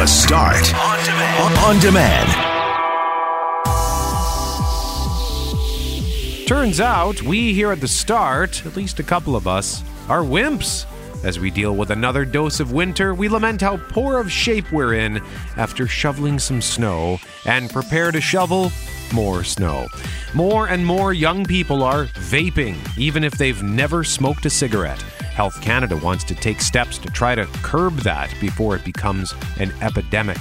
[0.00, 1.58] The Start on demand.
[1.58, 2.28] On demand.
[6.48, 10.86] Turns out we here at the start, at least a couple of us, are wimps.
[11.22, 14.94] As we deal with another dose of winter, we lament how poor of shape we're
[14.94, 15.20] in
[15.58, 18.72] after shoveling some snow and prepare to shovel
[19.12, 19.86] more snow.
[20.32, 25.02] More and more young people are vaping, even if they've never smoked a cigarette.
[25.34, 29.72] Health Canada wants to take steps to try to curb that before it becomes an
[29.82, 30.38] epidemic.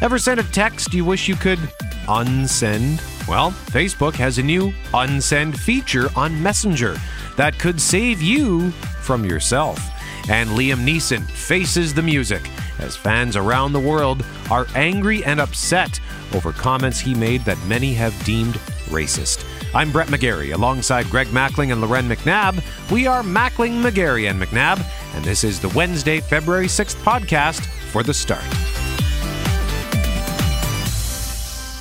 [0.00, 1.58] Ever sent a text you wish you could
[2.06, 3.00] unsend?
[3.26, 6.96] Well, Facebook has a new unsend feature on Messenger
[7.36, 9.80] that could save you from yourself.
[10.28, 16.00] And Liam Neeson faces the music as fans around the world are angry and upset
[16.34, 18.54] over comments he made that many have deemed
[18.90, 19.44] racist.
[19.74, 22.62] I'm Brett McGarry alongside Greg Mackling and Lauren McNabb.
[22.90, 28.02] We are Mackling, McGarry, and McNabb, and this is the Wednesday, February 6th podcast for
[28.02, 28.44] the start.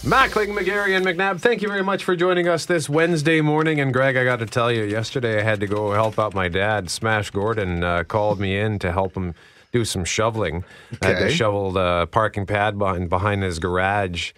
[0.10, 3.80] Mackling, McGarry, and McNabb, thank you very much for joining us this Wednesday morning.
[3.80, 6.48] And Greg, I got to tell you, yesterday I had to go help out my
[6.48, 6.90] dad.
[6.90, 9.36] Smash Gordon uh, called me in to help him
[9.72, 10.64] do some shoveling.
[10.96, 11.12] Okay.
[11.12, 14.32] I had to shovel the parking pad behind, behind his garage.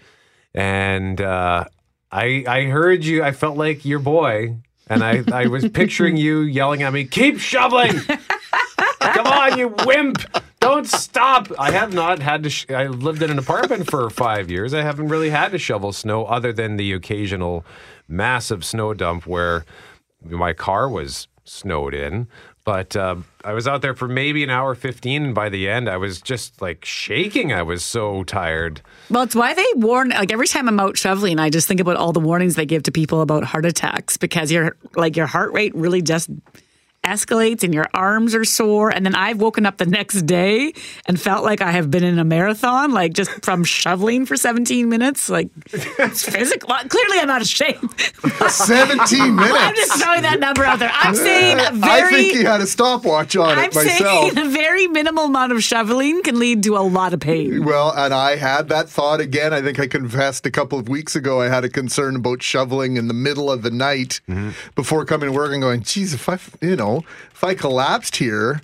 [0.54, 1.64] And uh,
[2.12, 4.58] I, I heard you, I felt like your boy.
[4.90, 7.98] And I, I was picturing you yelling at me, keep shoveling!
[9.00, 10.18] Come on, you wimp!
[10.62, 11.48] Don't stop!
[11.58, 12.50] I have not had to.
[12.52, 14.76] Sh- I lived in an apartment for five years.
[14.76, 17.66] I haven't really had to shovel snow, other than the occasional
[18.08, 19.66] massive snow dump where
[20.24, 22.28] my car was snowed in.
[22.64, 25.90] But uh, I was out there for maybe an hour fifteen, and by the end,
[25.90, 27.52] I was just like shaking.
[27.52, 28.82] I was so tired.
[29.10, 30.10] Well, it's why they warn.
[30.10, 32.84] Like every time I'm out shoveling, I just think about all the warnings they give
[32.84, 36.30] to people about heart attacks because your like your heart rate really just
[37.04, 38.90] escalates and your arms are sore.
[38.90, 40.74] And then I've woken up the next day
[41.08, 44.88] and felt like I have been in a marathon, like just from shoveling for 17
[44.88, 45.30] minutes.
[45.30, 46.70] Like it's physical.
[46.70, 47.78] Well, clearly, I'm out of shape.
[48.48, 49.56] 17 minutes.
[49.56, 50.92] I'm just throwing that number out there.
[50.94, 52.02] I'm saying a very.
[52.02, 54.34] I think he had a stopwatch on I'm it myself.
[54.34, 57.66] saying a very minimal amount of shoveling can lead to a lot of pain.
[57.66, 59.54] Well, and I had that thought again.
[59.54, 61.42] I think I confessed a couple of weeks ago.
[61.42, 64.52] I had a concern about shoveling in the middle of the night mm-hmm.
[64.76, 68.62] before coming to work and going, geez, if I, you know, if I collapsed here,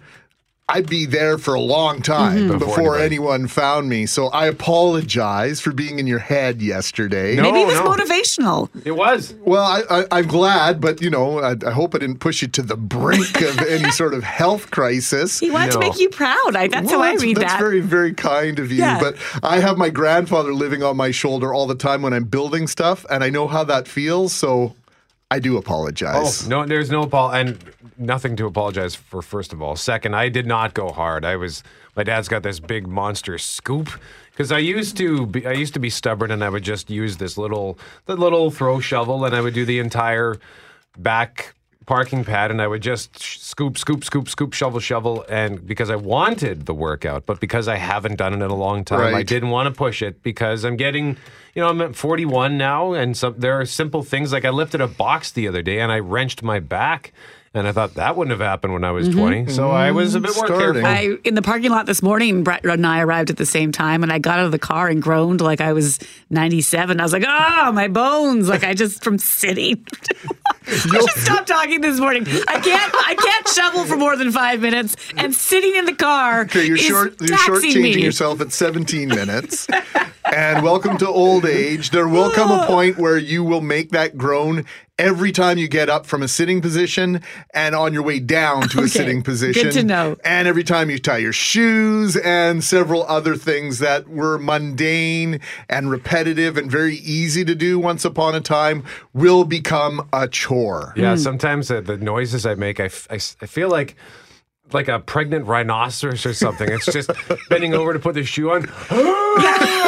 [0.69, 2.57] I'd be there for a long time mm-hmm.
[2.57, 4.05] Before before, anyone found me.
[4.05, 7.38] So I apologize for being in your head yesterday.
[7.38, 7.43] No.
[7.43, 7.85] Maybe it was no.
[7.85, 8.85] motivational.
[8.85, 9.33] It was.
[9.45, 12.49] Well, I, I, I'm glad, but you know, I, I hope I didn't push you
[12.49, 15.39] to the brink of any sort of health crisis.
[15.39, 15.79] He wanted No.
[15.79, 16.57] to make you proud.
[16.57, 17.49] I, that's Well, how I that's, read that's that.
[17.51, 18.79] That's very, very kind of you.
[18.79, 18.99] Yeah.
[18.99, 22.67] But I have my grandfather living on my shoulder all the time when I'm building
[22.67, 24.33] stuff, and I know how that feels.
[24.33, 24.75] So
[25.29, 26.47] I do Oh apologize.
[26.47, 27.59] no, there's no apol and
[27.97, 29.21] nothing to apologize for.
[29.21, 31.25] First of all, second, I did not go hard.
[31.25, 31.63] I was.
[31.97, 33.89] My dad's got this big monster scoop
[34.31, 35.45] because I used to be.
[35.45, 38.79] I used to be stubborn, and I would just use this little, the little throw
[38.79, 40.38] shovel, and I would do the entire
[40.97, 41.53] back
[41.87, 45.95] parking pad, and I would just scoop, scoop, scoop, scoop, shovel, shovel, and because I
[45.95, 49.49] wanted the workout, but because I haven't done it in a long time, I didn't
[49.49, 51.17] want to push it because I'm getting,
[51.55, 54.81] you know, I'm at 41 now, and some, there are simple things like I lifted
[54.81, 57.13] a box the other day and I wrenched my back,
[57.53, 59.19] and I thought that wouldn't have happened when I was mm-hmm.
[59.19, 60.83] 20, so I was a bit more Starting.
[60.83, 61.17] careful.
[61.17, 64.03] I in the parking lot this morning, Brett and I arrived at the same time,
[64.03, 65.99] and I got out of the car and groaned like I was
[66.29, 66.99] 97.
[66.99, 69.85] I was like, "Oh, my bones!" Like I just from sitting.
[70.67, 72.23] I should stop talking this morning.
[72.47, 72.93] I can't.
[72.95, 76.75] I can't shovel for more than five minutes, and sitting in the car Okay, you're
[76.75, 77.15] is short.
[77.21, 78.03] You're shortchanging me.
[78.03, 79.67] yourself at 17 minutes.
[80.25, 81.91] and welcome to old age.
[81.91, 84.65] There will come a point where you will make that groan
[84.99, 87.21] every time you get up from a sitting position
[87.53, 89.69] and on your way down to a Okay, sitting good position.
[89.71, 90.17] to know.
[90.25, 95.91] And every time you tie your shoes and several other things that were mundane and
[95.91, 100.93] repetitive and very easy to do once upon a time will become a chore.
[100.95, 101.17] Yeah, Hmm.
[101.21, 103.95] sometimes the, the noises I make, I, f- I s- I feel like
[104.73, 106.69] like a pregnant rhinoceros or something.
[106.69, 107.09] It's just
[107.49, 108.63] bending over to put the shoe on.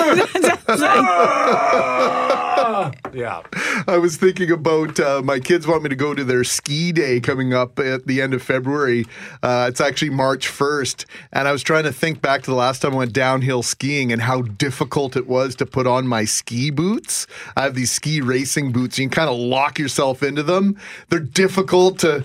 [3.13, 3.41] yeah.
[3.88, 7.19] I was thinking about uh, my kids want me to go to their ski day
[7.19, 9.06] coming up at the end of February.
[9.41, 11.06] Uh, it's actually March 1st.
[11.31, 14.11] And I was trying to think back to the last time I went downhill skiing
[14.11, 17.27] and how difficult it was to put on my ski boots.
[17.55, 19.00] I have these ski racing boots.
[19.00, 20.77] You can kind of lock yourself into them.
[21.09, 22.23] They're difficult to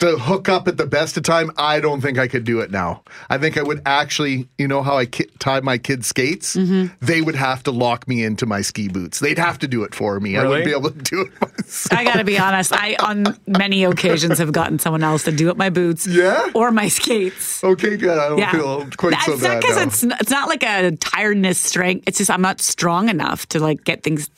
[0.00, 2.70] to hook up at the best of time, I don't think I could do it
[2.72, 3.02] now.
[3.30, 6.56] I think I would actually, you know how I ki- tie my kids' skates?
[6.56, 6.92] Mm-hmm.
[7.00, 9.20] They would have to lock me into my ski boots.
[9.20, 10.36] They'd have to do it for me.
[10.36, 11.92] I wouldn't be able to do it myself.
[11.98, 12.72] I got to be honest.
[12.72, 16.50] I, on many occasions, have gotten someone else to do up my boots, Yeah?
[16.54, 17.62] or my skates.
[17.62, 18.18] Okay, good.
[18.18, 19.82] I don't Yeah, feel quite so That's not bad because now.
[19.84, 22.04] it's, it's not like a tiredness strength.
[22.08, 24.28] It's just I'm not strong enough to like get things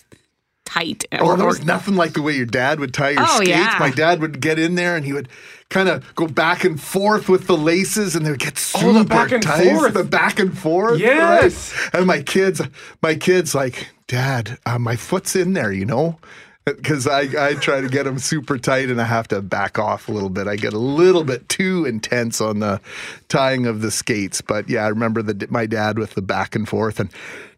[0.66, 1.04] tight.
[1.12, 3.48] Oh, Or- there was nothing like the way your dad would tie your Oh, skates.
[3.50, 3.76] yeah.
[3.80, 5.28] My dad would get in there and he would
[5.70, 8.92] kind of go back and forth with the laces, and they would get super Oh,
[8.92, 9.74] the back and tight.
[9.74, 9.94] forth.
[9.94, 11.00] The back and forth.
[11.00, 11.72] Yes.
[11.74, 11.94] right?
[11.94, 12.60] And my kids,
[13.02, 16.18] my kids, like, Dad, uh, my foot's in there, you know.
[16.64, 17.20] Because I,
[17.50, 20.30] I try to get them super tight and I have to back off a little
[20.30, 20.48] bit.
[20.48, 22.80] I get a little bit too intense on the
[23.28, 24.40] tying of the skates.
[24.40, 27.08] But yeah, I remember the, my dad with the back and forth and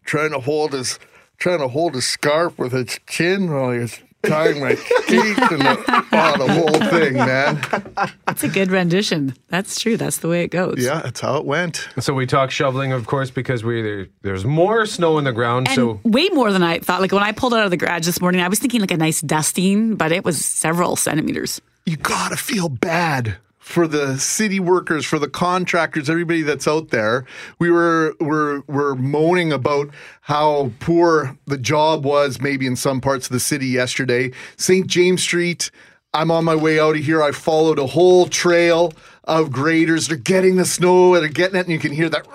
[0.05, 0.99] trying to hold his
[1.39, 4.75] trying to hold a scarf with his chin while he was tying my
[5.07, 8.11] teeth and the, oh, the whole thing, man.
[8.27, 9.33] That's a good rendition.
[9.47, 9.95] That's true.
[9.95, 10.75] That's the way it goes.
[10.77, 11.87] Yeah, that's how it went.
[11.99, 15.67] So we talk shoveling, of course, because we there, there's more snow in the ground.
[15.69, 16.99] And so way more than I thought.
[17.01, 18.97] Like when I pulled out of the garage this morning, I was thinking like a
[18.97, 21.61] nice dusting, but it was several centimeters.
[21.85, 23.37] you gotta feel bad
[23.69, 27.23] for the city workers, for the contractors, everybody that's out there.
[27.59, 33.27] We were were were moaning about how poor the job was, maybe in some parts
[33.27, 34.31] of the city yesterday.
[34.57, 34.87] St.
[34.87, 35.69] James Street.
[36.15, 37.21] I'm on my way out of here.
[37.21, 38.91] I followed a whole trail
[39.25, 40.07] of graders.
[40.07, 42.25] They're getting the snow and they're getting it, and you can hear that.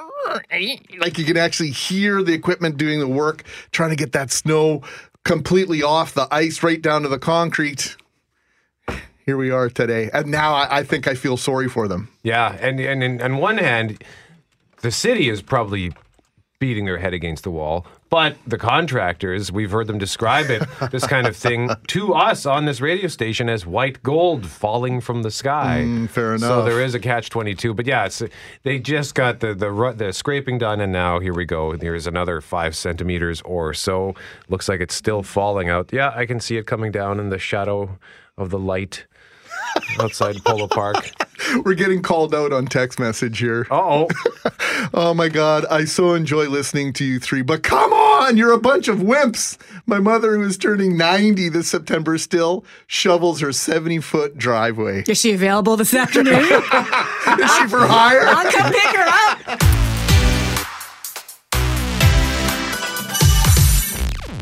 [1.00, 3.42] Like you can actually hear the equipment doing the work,
[3.72, 4.82] trying to get that snow
[5.24, 7.96] completely off the ice right down to the concrete
[9.24, 10.10] here we are today.
[10.12, 12.08] And now I, I think I feel sorry for them.
[12.22, 14.02] yeah, and and and on one hand,
[14.82, 15.92] the city is probably
[16.60, 20.62] beating their head against the wall, but the contractors, we've heard them describe it,
[20.92, 25.22] this kind of thing, to us on this radio station as white gold falling from
[25.22, 25.82] the sky.
[25.84, 26.48] Mm, fair enough.
[26.48, 28.22] So there is a catch twenty two, but yeah, it's,
[28.62, 31.76] they just got the the the scraping done, and now here we go.
[31.76, 34.14] There's another five centimeters or so.
[34.48, 35.92] Looks like it's still falling out.
[35.92, 37.98] Yeah, I can see it coming down in the shadow
[38.38, 39.06] of the light
[40.00, 41.12] outside Polo Park.
[41.64, 43.66] We're getting called out on text message here.
[43.70, 44.08] Uh oh.
[44.92, 45.64] Oh my God.
[45.70, 49.56] I so enjoy listening to you three, but come on, you're a bunch of wimps.
[49.86, 55.04] My mother, who is turning 90 this September, still shovels her 70 foot driveway.
[55.08, 56.34] Is she available this afternoon?
[56.44, 58.22] Is she for hire?
[58.26, 59.83] I'll come pick her up.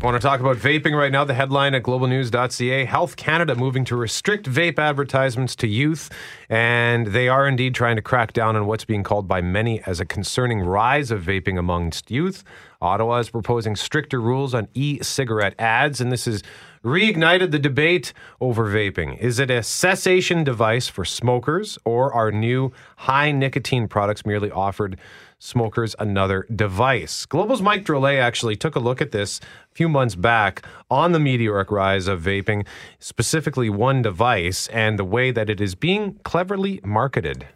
[0.02, 1.22] I want to talk about vaping right now.
[1.22, 6.10] The headline at globalnews.ca Health Canada moving to restrict vape advertisements to youth.
[6.48, 10.00] And they are indeed trying to crack down on what's being called by many as
[10.00, 12.42] a concerning rise of vaping amongst youth.
[12.80, 16.42] Ottawa is proposing stricter rules on e cigarette ads, and this has
[16.82, 19.16] reignited the debate over vaping.
[19.20, 24.98] Is it a cessation device for smokers, or are new high nicotine products merely offered
[25.42, 27.26] smokers another device?
[27.26, 31.18] Global's Mike Drolet actually took a look at this a few months back on the
[31.18, 32.64] meteoric rise of vaping,
[32.98, 37.46] specifically one device, and the way that it is being cleverly marketed.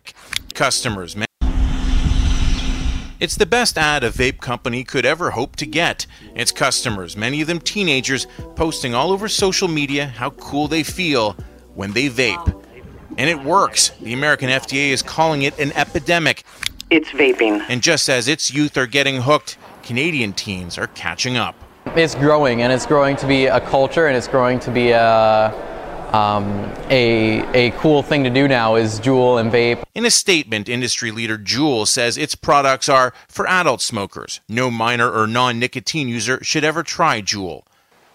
[0.55, 1.15] customers.
[1.15, 1.27] man.
[3.19, 6.07] It's the best ad a vape company could ever hope to get.
[6.35, 11.33] Its customers, many of them teenagers, posting all over social media how cool they feel
[11.75, 12.63] when they vape.
[13.17, 13.91] And it works.
[14.03, 16.45] The American FDA is calling it an epidemic.
[16.89, 17.65] It's vaping.
[17.69, 21.57] And just as its youth are getting hooked, Canadian teens are catching up.
[21.97, 25.53] It's growing, and it's growing to be a culture, and it's growing to be a
[26.13, 28.77] um, a a cool thing to do now.
[28.77, 29.83] Is Juul and vape.
[29.95, 34.41] In a statement, industry leader Juul says its products are for adult smokers.
[34.49, 37.65] No minor or non nicotine user should ever try Juul.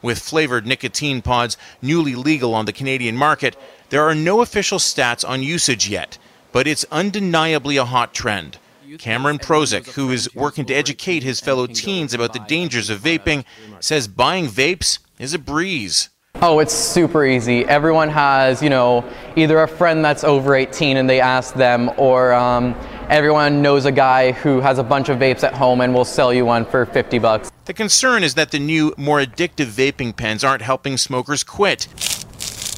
[0.01, 3.55] With flavored nicotine pods newly legal on the Canadian market,
[3.89, 6.17] there are no official stats on usage yet,
[6.51, 8.57] but it's undeniably a hot trend.
[8.97, 13.45] Cameron Prozik, who is working to educate his fellow teens about the dangers of vaping,
[13.79, 16.09] says buying vapes is a breeze.
[16.35, 17.65] Oh, it's super easy.
[17.65, 19.03] Everyone has, you know,
[19.35, 22.73] either a friend that's over 18 and they ask them, or um,
[23.09, 26.33] everyone knows a guy who has a bunch of vapes at home and will sell
[26.33, 27.51] you one for 50 bucks.
[27.65, 31.87] The concern is that the new, more addictive vaping pens aren't helping smokers quit.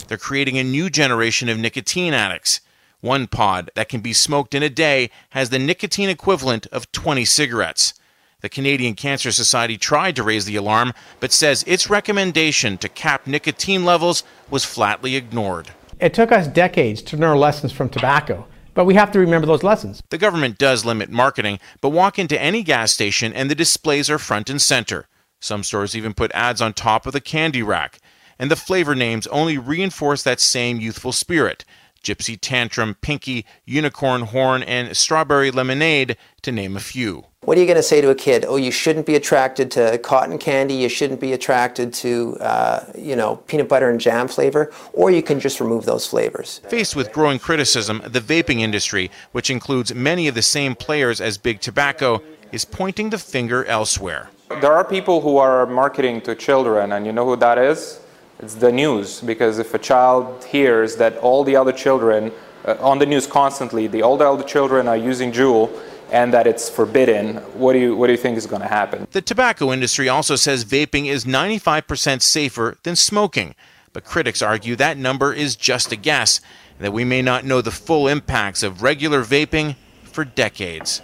[0.08, 2.60] They're creating a new generation of nicotine addicts.
[3.04, 7.26] One pod that can be smoked in a day has the nicotine equivalent of 20
[7.26, 7.94] cigarettes.
[8.40, 13.28] The Canadian Cancer Society tried to raise the alarm, but says its recommendation to cap
[13.28, 15.72] nicotine levels was flatly ignored.
[16.00, 19.64] It took us decades to learn lessons from tobacco, but we have to remember those
[19.64, 20.02] lessons.
[20.10, 24.18] The government does limit marketing, but walk into any gas station and the displays are
[24.18, 25.10] front and center.
[25.42, 28.00] Some stores even put ads on top of the candy rack.
[28.40, 31.66] And the flavor names only reinforce that same youthful spirit.
[32.04, 37.26] Gypsy Tantrum, Pinky, Unicorn Horn, and Strawberry Lemonade, to name a few.
[37.42, 38.46] What are you going to say to a kid?
[38.48, 40.76] Oh, you shouldn't be attracted to cotton candy.
[40.76, 44.72] You shouldn't be attracted to, uh, you know, peanut butter and jam flavor.
[44.94, 46.62] Or you can just remove those flavors.
[46.70, 51.38] Faced with growing criticism, the vaping industry, which includes many of the same players as
[51.38, 52.22] big tobacco,
[52.54, 54.30] is pointing the finger elsewhere.
[54.62, 58.00] There are people who are marketing to children, and you know who that is?
[58.44, 59.22] It's the news.
[59.22, 62.32] Because if a child hears that all the other children
[62.66, 65.72] uh, on the news constantly, the other children are using Juul
[66.12, 69.08] and that it's forbidden, what do you what do you think is going to happen?
[69.12, 73.56] The tobacco industry also says vaping is 95% safer than smoking,
[73.94, 76.42] but critics argue that number is just a guess,
[76.78, 81.02] and that we may not know the full impacts of regular vaping for decades.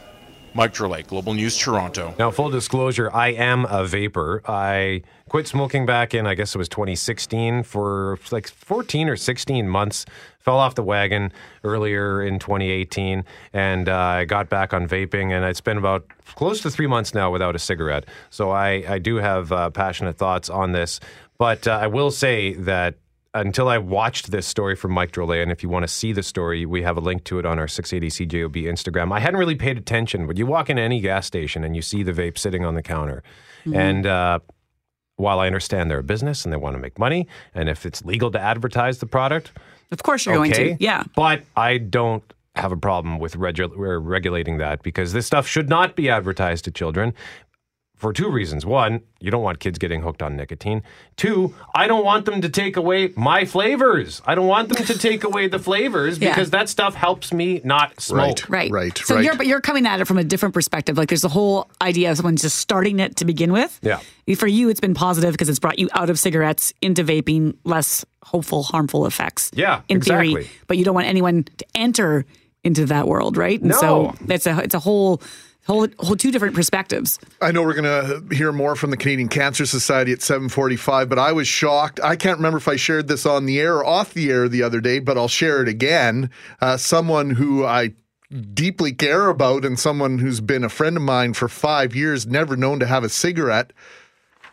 [0.53, 2.13] Mike Drolet, Global News, Toronto.
[2.17, 4.41] Now, full disclosure, I am a vapor.
[4.47, 9.67] I quit smoking back in, I guess it was 2016 for like 14 or 16
[9.67, 10.05] months.
[10.39, 11.31] Fell off the wagon
[11.63, 16.61] earlier in 2018, and uh, I got back on vaping, and it's been about close
[16.61, 18.05] to three months now without a cigarette.
[18.29, 20.99] So I, I do have uh, passionate thoughts on this.
[21.37, 22.95] But uh, I will say that
[23.33, 26.23] until I watched this story from Mike Drolet, and if you want to see the
[26.23, 29.13] story, we have a link to it on our 680 CJOB Instagram.
[29.13, 32.03] I hadn't really paid attention, but you walk into any gas station and you see
[32.03, 33.23] the vape sitting on the counter.
[33.61, 33.75] Mm-hmm.
[33.75, 34.39] And uh,
[35.17, 38.03] while I understand they're a business and they want to make money, and if it's
[38.03, 39.51] legal to advertise the product,
[39.91, 40.83] of course you're okay, going to.
[40.83, 41.03] Yeah.
[41.15, 42.23] But I don't
[42.55, 46.71] have a problem with regu- regulating that because this stuff should not be advertised to
[46.71, 47.13] children
[47.99, 48.65] for two reasons.
[48.65, 50.83] One, you don't want kids getting hooked on nicotine.
[51.17, 54.21] Two, I don't want them to take away my flavors.
[54.25, 56.29] I don't want them to take away the flavors yeah.
[56.29, 58.49] because that stuff helps me not smoke.
[58.49, 58.71] Right.
[58.71, 58.71] Right.
[58.71, 59.25] right so right.
[59.25, 60.97] you're but you're coming at it from a different perspective.
[60.97, 63.77] Like there's the whole idea of someone just starting it to begin with.
[63.83, 63.99] Yeah.
[64.35, 68.05] For you it's been positive because it's brought you out of cigarettes into vaping, less
[68.23, 69.51] hopeful harmful effects.
[69.53, 69.81] Yeah.
[69.89, 70.29] In exactly.
[70.29, 70.49] theory.
[70.67, 72.25] But you don't want anyone to enter
[72.63, 73.59] into that world, right?
[73.59, 73.77] And no.
[73.77, 75.21] so it's a it's a whole
[75.65, 77.19] whole two different perspectives.
[77.41, 81.19] I know we're going to hear more from the Canadian Cancer Society at 7:45, but
[81.19, 81.99] I was shocked.
[82.03, 84.63] I can't remember if I shared this on the air or off the air the
[84.63, 86.31] other day, but I'll share it again.
[86.61, 87.93] Uh, someone who I
[88.53, 92.55] deeply care about and someone who's been a friend of mine for five years, never
[92.55, 93.73] known to have a cigarette,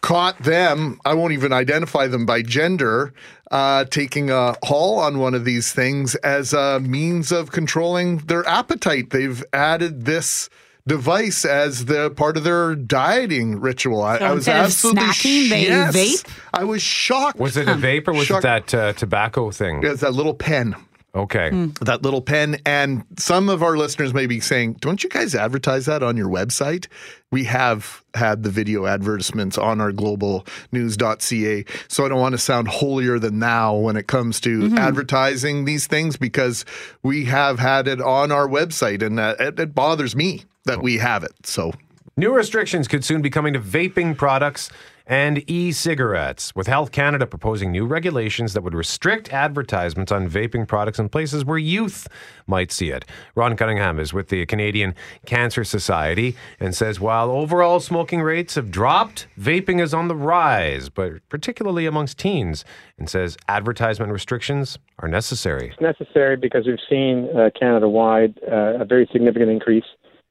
[0.00, 1.00] caught them.
[1.04, 3.12] I won't even identify them by gender.
[3.50, 8.46] Uh, taking a haul on one of these things as a means of controlling their
[8.46, 9.10] appetite.
[9.10, 10.48] They've added this
[10.86, 14.02] device as the part of their dieting ritual.
[14.02, 15.96] I, So I was instead of absolutely snacking, they yes.
[15.96, 16.28] vape?
[16.54, 17.38] I was shocked.
[17.38, 19.80] Was it a vape or was Shock- it that uh, tobacco thing?
[19.82, 20.76] It's that little pen.
[21.16, 21.50] Okay.
[21.80, 22.61] That little pen.
[22.66, 26.28] And some of our listeners may be saying, don't you guys advertise that on your
[26.28, 26.88] website?
[27.32, 31.64] We have had the video advertisements on our globalnews.ca.
[31.88, 35.87] So I don't want to sound holier than thou when it comes to advertising these
[35.87, 36.66] things because
[37.02, 40.99] we have had it on our website and uh, it, it bothers me that we
[40.99, 41.32] have it.
[41.44, 41.73] So
[42.18, 44.70] New restrictions could soon be coming to vaping products
[45.06, 50.66] and e cigarettes, with Health Canada proposing new regulations that would restrict advertisements on vaping
[50.66, 52.08] products in places where youth
[52.46, 53.04] might see it.
[53.35, 54.94] Rob Cunningham is with the Canadian
[55.26, 60.88] Cancer Society and says while overall smoking rates have dropped, vaping is on the rise,
[60.88, 62.64] but particularly amongst teens,
[62.96, 65.75] and says advertisement restrictions are necessary.
[65.82, 69.85] necessary because we've seen uh, Canada-wide uh, a very significant increase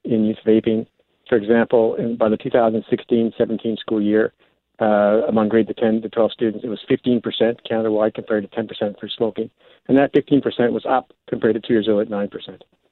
[0.04, 0.88] in youth vaping.
[1.28, 4.34] For example, in, by the 2016-17 school year,
[4.80, 7.22] uh, among grade to 10 to 12 students, it was 15%
[7.68, 9.50] Canada-wide compared to 10% for smoking,
[9.88, 12.30] and that 15% was up compared to two years ago at 9%.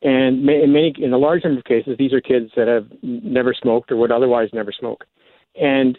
[0.02, 3.54] And in many, in a large number of cases, these are kids that have never
[3.54, 5.06] smoked or would otherwise never smoke.
[5.60, 5.98] And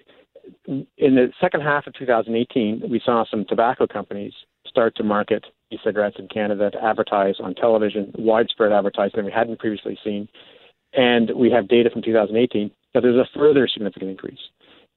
[0.67, 4.33] in the second half of 2018, we saw some tobacco companies
[4.67, 9.99] start to market e-cigarettes in Canada to advertise on television, widespread advertising we hadn't previously
[10.05, 10.29] seen.
[10.97, 14.39] And we have data from 2018 that there's a further significant increase.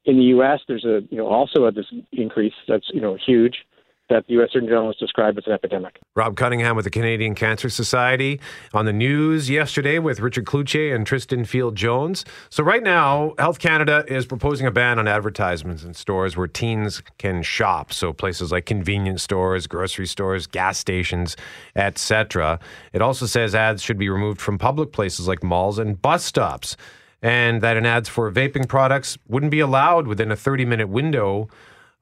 [0.05, 3.65] In the U.S., there's a you know also a, this increase that's you know huge
[4.09, 4.49] that the U.S.
[4.51, 5.99] Surgeon General has described as an epidemic.
[6.15, 8.39] Rob Cunningham with the Canadian Cancer Society
[8.73, 12.23] on the news yesterday with Richard Kluche and Tristan Field Jones.
[12.49, 17.03] So, right now, Health Canada is proposing a ban on advertisements in stores where teens
[17.17, 17.91] can shop.
[17.91, 21.35] So, places like convenience stores, grocery stores, gas stations,
[21.75, 22.59] etc.
[22.93, 26.77] It also says ads should be removed from public places like malls and bus stops,
[27.21, 31.49] and that an ads for vaping products wouldn't be allowed within a 30 minute window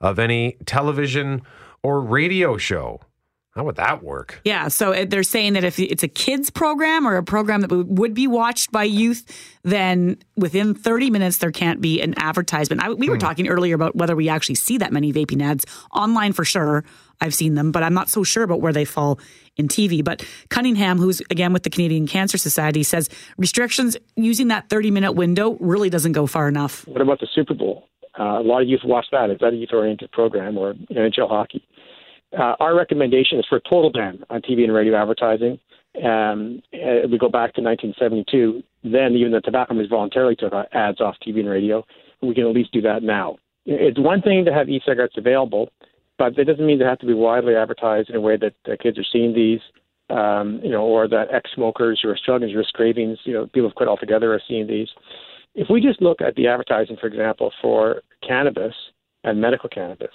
[0.02, 1.42] of any television
[1.86, 3.00] or radio show.
[3.56, 4.42] How would that work?
[4.44, 7.98] Yeah, so they're saying that if it's a kids program or a program that would-
[8.00, 9.24] would be watched by youth,
[9.64, 12.84] then within 30 minutes there can't be an advertisement.
[12.84, 15.64] I, we were talking earlier about whether we actually see that many vaping ads
[15.94, 16.84] online for sure.
[17.22, 19.20] I've seen them, but I'm not so sure about where they fall
[19.56, 20.04] in TV.
[20.04, 25.14] But Cunningham, who's again with the Canadian Cancer Society, says restrictions using that 30 minute
[25.14, 26.86] window really doesn't go far enough.
[26.88, 27.88] What about the Super Bowl?
[28.20, 29.30] Uh, a lot of youth watch that.
[29.30, 31.62] Is that a youth-oriented program or NHL hockey?
[32.38, 35.60] Uh, our recommendation is for a total ban on TV and radio advertising.
[36.04, 38.62] Um, uh, we go back to 1972.
[38.84, 41.86] Then even the tobacco companies voluntarily took ads off TV and radio.
[42.22, 43.38] We can at least do that now.
[43.66, 45.70] It's one thing to have e-cigarettes available,
[46.18, 48.76] but that doesn't mean they have to be widely advertised in a way that uh,
[48.82, 49.60] kids are seeing these.
[50.08, 53.74] Um, you know, or that ex-smokers who are struggling with cravings, you know, people who've
[53.74, 54.88] quit altogether are seeing these.
[55.56, 58.76] If we just look at the advertising, for example, for cannabis
[59.24, 60.12] and medical cannabis,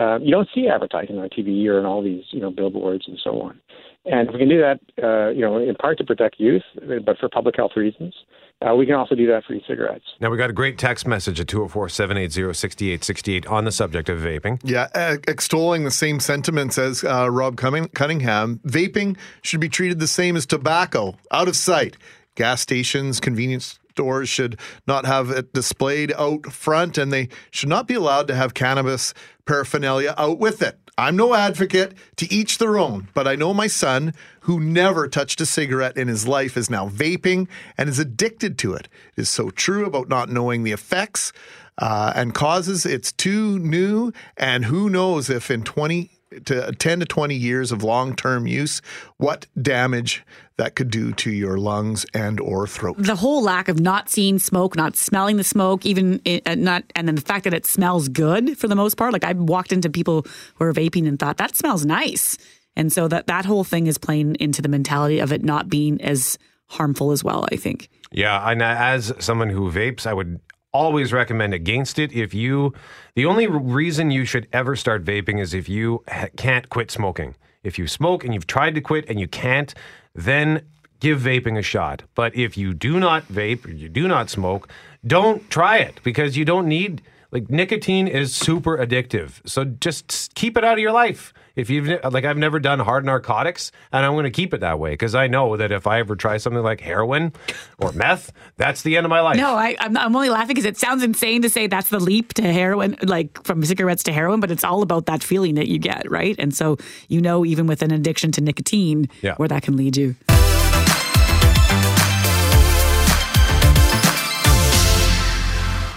[0.00, 3.18] um, you don't see advertising on TV or in all these, you know, billboards and
[3.22, 3.60] so on.
[4.04, 6.62] And if we can do that, uh, you know, in part to protect youth,
[7.04, 8.14] but for public health reasons,
[8.62, 10.04] uh, we can also do that for e-cigarettes.
[10.20, 14.20] Now, we got a great text message at 204 780 6868 on the subject of
[14.20, 14.60] vaping.
[14.64, 20.06] Yeah, uh, extolling the same sentiments as uh, Rob Cunningham, vaping should be treated the
[20.06, 21.96] same as tobacco, out of sight.
[22.36, 27.88] Gas stations, convenience stores should not have it displayed out front, and they should not
[27.88, 29.14] be allowed to have cannabis
[29.46, 30.78] paraphernalia out with it.
[30.98, 35.40] I'm no advocate to each their own, but I know my son, who never touched
[35.40, 37.48] a cigarette in his life, is now vaping
[37.78, 38.88] and is addicted to it.
[39.16, 41.32] It is so true about not knowing the effects
[41.78, 42.84] uh, and causes.
[42.84, 46.10] It's too new, and who knows if in 20
[46.44, 48.82] to 10 to 20 years of long-term use,
[49.16, 50.24] what damage
[50.58, 52.96] that could do to your lungs and or throat.
[52.98, 56.84] the whole lack of not seeing smoke, not smelling the smoke, even it, uh, not,
[56.94, 59.12] and then the fact that it smells good for the most part.
[59.12, 62.38] Like I walked into people who are vaping and thought that smells nice,
[62.74, 66.00] and so that that whole thing is playing into the mentality of it not being
[66.00, 67.46] as harmful as well.
[67.52, 67.88] I think.
[68.12, 70.40] Yeah, and as someone who vapes, I would
[70.72, 72.12] always recommend against it.
[72.12, 72.72] If you,
[73.14, 77.34] the only reason you should ever start vaping is if you ha- can't quit smoking.
[77.66, 79.74] If you smoke and you've tried to quit and you can't,
[80.14, 80.62] then
[81.00, 82.04] give vaping a shot.
[82.14, 84.68] But if you do not vape or you do not smoke,
[85.04, 87.02] don't try it because you don't need
[87.32, 89.40] like nicotine is super addictive.
[89.46, 91.32] So just keep it out of your life.
[91.56, 94.78] If you've like I've never done hard narcotics and I'm going to keep it that
[94.78, 97.32] way because I know that if I ever try something like heroin
[97.78, 99.38] or meth, that's the end of my life.
[99.38, 102.34] No, I, I'm, I'm only laughing because it sounds insane to say that's the leap
[102.34, 105.78] to heroin, like from cigarettes to heroin, but it's all about that feeling that you
[105.78, 106.36] get, right?
[106.38, 106.76] And so
[107.08, 109.34] you know, even with an addiction to nicotine, Yeah.
[109.36, 110.14] where that can lead you.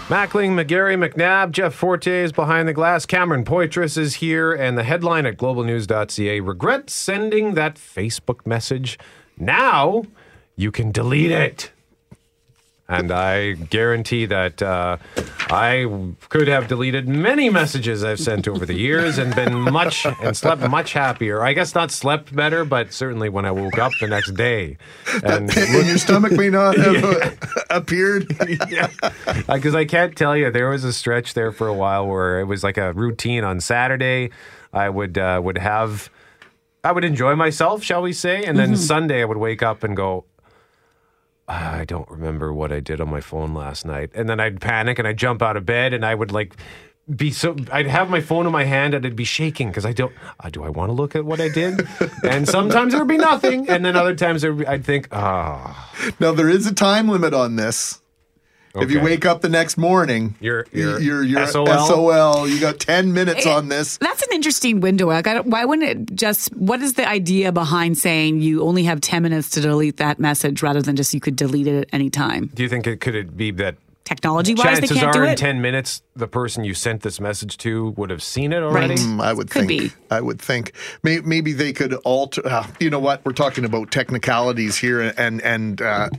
[0.09, 3.05] Mackling, McGarry, McNabb, Jeff Forte is behind the glass.
[3.05, 8.97] Cameron Poitras is here, and the headline at globalnews.ca regret sending that Facebook message.
[9.37, 10.05] Now
[10.55, 11.71] you can delete it.
[12.89, 14.97] And I guarantee that uh,
[15.51, 15.85] I
[16.29, 20.67] could have deleted many messages I've sent over the years and been much and slept
[20.69, 21.43] much happier.
[21.43, 24.77] I guess not slept better, but certainly when I woke up the next day
[25.23, 28.35] and and your stomach may not have appeared.
[28.69, 28.89] Yeah.
[29.47, 32.45] Because I can't tell you, there was a stretch there for a while where it
[32.45, 33.43] was like a routine.
[33.43, 34.31] On Saturday,
[34.73, 36.09] I would uh, would have,
[36.83, 39.95] I would enjoy myself, shall we say, and then Sunday I would wake up and
[39.95, 40.25] go.
[41.49, 44.61] "Ah, I don't remember what I did on my phone last night, and then I'd
[44.61, 46.55] panic and I'd jump out of bed and I would like
[47.15, 47.55] be so.
[47.71, 50.13] I'd have my phone in my hand and it'd be shaking because I don't.
[50.39, 51.87] Uh, do I want to look at what I did?
[52.23, 56.31] and sometimes there would be nothing, and then other times be, I'd think, ah, Now
[56.33, 57.99] there is a time limit on this.
[58.75, 61.65] If you wake up the next morning, You're- you're, you're you're, SOL?
[61.87, 62.47] SOL.
[62.47, 63.97] You got ten minutes It- on this.
[63.97, 65.07] That's an interesting window.
[65.07, 66.55] Like, I don't, why wouldn't it just?
[66.55, 70.61] What is the idea behind saying you only have ten minutes to delete that message
[70.61, 72.49] rather than just you could delete it at any time?
[72.53, 73.75] do you think it could it be that
[74.09, 77.19] Technology wise, they chances can't are do in 10 minutes the person you sent this
[77.21, 78.97] message to would have seen it already Right.
[78.99, 79.81] Mm, I would Could think.
[79.81, 79.91] be.
[80.11, 82.41] I would think May- maybe they could alter.
[82.45, 83.23] Uh, you know what?
[83.23, 86.09] We're talking about technicalities here and and uh,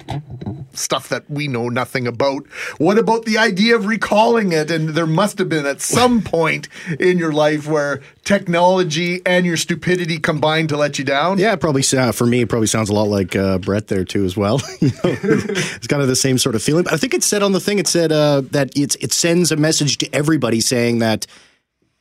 [0.72, 2.46] stuff that we know nothing about.
[2.78, 4.70] What about the idea of recalling it?
[4.70, 6.68] And there must have been at some point
[7.00, 11.38] in your life where technology and your stupidity combined to let you down.
[11.38, 14.24] Yeah, probably uh, for me, it probably sounds a lot like uh, Brett there too
[14.24, 14.60] as well.
[14.80, 16.84] you know, it's kind of the same sort of feeling.
[16.84, 19.50] But I think it said on the thing, it said uh, that it's it sends
[19.50, 21.26] a message to everybody saying that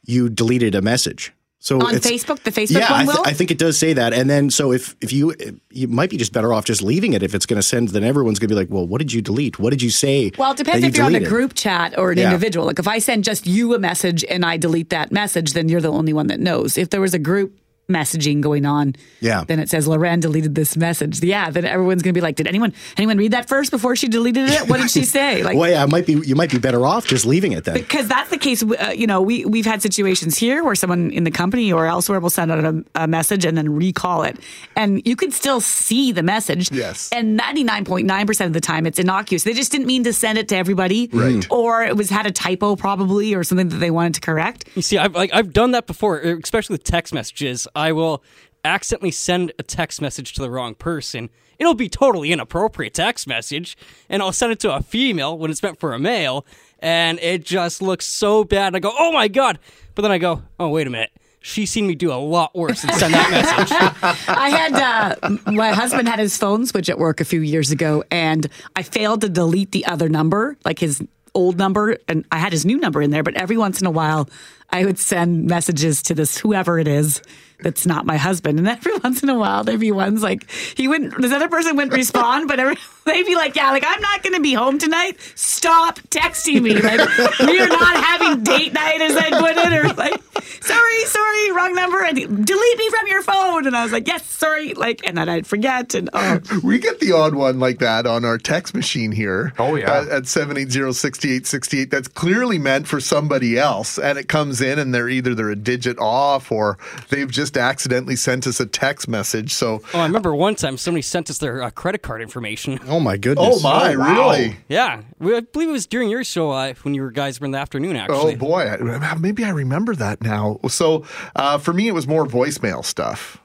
[0.06, 1.34] you deleted a message.
[1.62, 4.14] So On Facebook, the Facebook yeah, one I, th- I think it does say that.
[4.14, 5.34] And then so if if you
[5.72, 7.90] you might be just better off just leaving it if it's going to send.
[7.90, 9.60] Then everyone's going to be like, well, what did you delete?
[9.60, 10.32] What did you say?
[10.38, 12.26] Well, it depends if you you're on a group chat or an Yeah.
[12.26, 12.66] individual.
[12.66, 15.82] Like if I send just you a message and I delete that message, then you're
[15.82, 16.78] the only one that knows.
[16.78, 18.96] If there was a group messaging going on.
[19.20, 19.44] Yeah.
[19.46, 21.22] Then it says Lauren deleted this message.
[21.22, 21.50] Yeah.
[21.50, 24.50] Then everyone's going to be like, did anyone anyone read that first before she deleted
[24.50, 24.70] it?
[24.70, 25.44] What did she say?
[25.44, 27.74] Like, well, yeah, it might be you might be better off just leaving it then.
[27.74, 28.64] because that's the case.
[28.64, 32.20] Uh, you know, we we've had situations here where someone in the company or elsewhere
[32.20, 34.38] will send out a, a message and then recall it,
[34.76, 36.72] and you can still see the message.
[36.72, 37.10] Yes.
[37.12, 39.44] And ninety nine point nine percent of the time, it's innocuous.
[39.44, 41.46] They just didn't mean to send it to everybody, Right.
[41.50, 44.66] Or it was had a typo probably, or something that they wanted to correct.
[44.76, 47.68] You see, I've like I've done that before, especially with text messages.
[47.80, 48.22] I will
[48.66, 51.30] accidentally send a text message to the wrong person.
[51.58, 53.78] It'll be totally inappropriate text message,
[54.10, 56.46] and I'll send it to a female when it's meant for a male,
[56.80, 58.76] and it just looks so bad.
[58.76, 59.60] I go, "Oh my god!"
[59.96, 61.12] But then I go, "Oh wait a minute."
[61.42, 63.32] She's seen me do a lot worse than send that
[64.02, 64.28] message.
[64.28, 68.04] I had uh, my husband had his phone switch at work a few years ago,
[68.12, 71.02] and I failed to delete the other number, like his
[71.34, 73.24] old number, and I had his new number in there.
[73.24, 74.30] But every once in a while,
[74.70, 77.22] I would send messages to this whoever it is
[77.62, 80.88] that's not my husband, and every once in a while, there'd be ones like he
[80.88, 81.22] wouldn't.
[81.22, 84.36] This other person wouldn't respond, but every, they'd be like, "Yeah, like I'm not going
[84.36, 85.18] to be home tonight.
[85.36, 86.74] Stop texting me.
[86.76, 87.00] Like
[87.40, 90.22] we are not having date night, as I put it, or like."
[90.62, 93.68] Sorry, sorry, wrong number, and delete me from your phone.
[93.68, 97.00] And I was like, yes, sorry, like, and then I'd forget, and oh, We get
[97.00, 99.54] the odd one like that on our text machine here.
[99.60, 100.02] Oh, yeah.
[100.02, 101.90] At, at 780-6868.
[101.90, 103.98] That's clearly meant for somebody else.
[103.98, 106.78] And it comes in and they're either they're a digit off or
[107.10, 109.54] they've just accidentally sent us a text message.
[109.54, 112.80] So Oh, I remember one time somebody sent us their uh, credit card information.
[112.90, 113.58] Oh my goodness.
[113.58, 114.58] Oh my, really?
[114.68, 117.52] Yeah, I believe it was during your show uh, when you were guys were in
[117.52, 117.96] the afternoon.
[117.96, 120.39] Actually, Oh boy, I- maybe I remember that now.
[120.68, 123.42] So uh, for me, it was more voicemail stuff,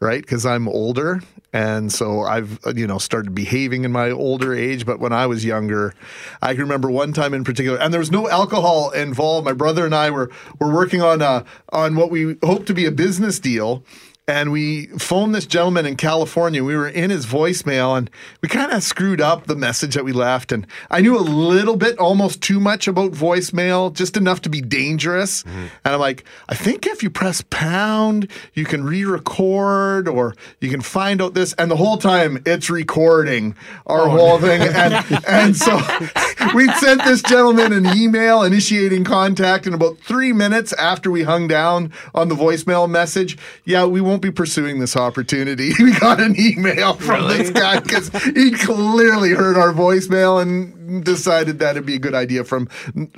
[0.00, 0.20] right?
[0.20, 4.86] Because I'm older, and so I've you know started behaving in my older age.
[4.86, 5.94] But when I was younger,
[6.40, 9.44] I can remember one time in particular, and there was no alcohol involved.
[9.44, 12.86] My brother and I were were working on uh, on what we hoped to be
[12.86, 13.84] a business deal.
[14.28, 16.62] And we phoned this gentleman in California.
[16.62, 18.08] We were in his voicemail and
[18.40, 20.52] we kind of screwed up the message that we left.
[20.52, 24.60] And I knew a little bit, almost too much about voicemail, just enough to be
[24.60, 25.42] dangerous.
[25.42, 25.66] Mm-hmm.
[25.84, 30.70] And I'm like, I think if you press pound, you can re record or you
[30.70, 31.52] can find out this.
[31.54, 33.56] And the whole time it's recording
[33.88, 34.62] our oh, whole thing.
[34.62, 35.80] And, and so
[36.54, 41.48] we sent this gentleman an email initiating contact in about three minutes after we hung
[41.48, 43.36] down on the voicemail message.
[43.64, 45.72] Yeah, we won't be pursuing this opportunity.
[45.82, 51.58] We got an email from this guy because he clearly heard our voicemail and decided
[51.58, 52.66] that it'd be a good idea from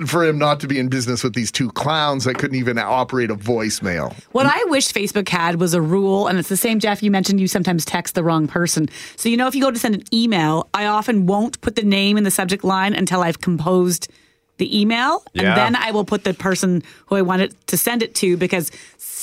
[0.05, 3.29] for him not to be in business with these two clowns that couldn't even operate
[3.29, 4.13] a voicemail.
[4.31, 7.03] What I wish Facebook had was a rule, and it's the same, Jeff.
[7.03, 8.89] You mentioned you sometimes text the wrong person.
[9.15, 11.83] So, you know, if you go to send an email, I often won't put the
[11.83, 14.11] name in the subject line until I've composed
[14.57, 15.23] the email.
[15.33, 15.49] Yeah.
[15.49, 18.71] And then I will put the person who I wanted to send it to because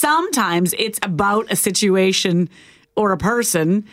[0.03, 2.49] sometimes it's about a situation
[2.97, 3.85] or a person.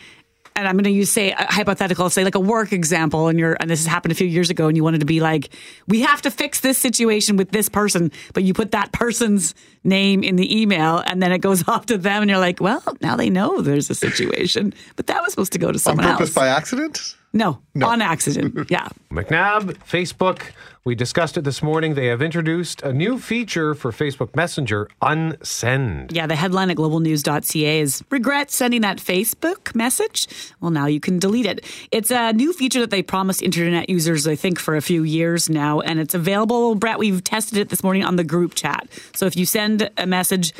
[0.56, 3.56] And I'm going to use, say, a hypothetical, say like a work example, and you're,
[3.60, 5.50] and this has happened a few years ago, and you wanted to be like,
[5.86, 10.24] we have to fix this situation with this person, but you put that person's name
[10.24, 13.16] in the email, and then it goes off to them, and you're like, well, now
[13.16, 16.30] they know there's a situation, but that was supposed to go to On someone purpose
[16.30, 16.34] else.
[16.34, 17.14] by accident?
[17.32, 18.50] No, on accident.
[18.70, 18.88] Yeah.
[19.10, 20.42] McNabb, Facebook.
[20.84, 21.94] We discussed it this morning.
[21.94, 26.14] They have introduced a new feature for Facebook Messenger, Unsend.
[26.14, 30.26] Yeah, the headline at globalnews.ca is regret sending that Facebook message.
[30.60, 31.66] Well, now you can delete it.
[31.92, 35.50] It's a new feature that they promised internet users, I think, for a few years
[35.50, 36.74] now, and it's available.
[36.74, 38.88] Brett, we've tested it this morning on the group chat.
[39.14, 40.54] So if you send a message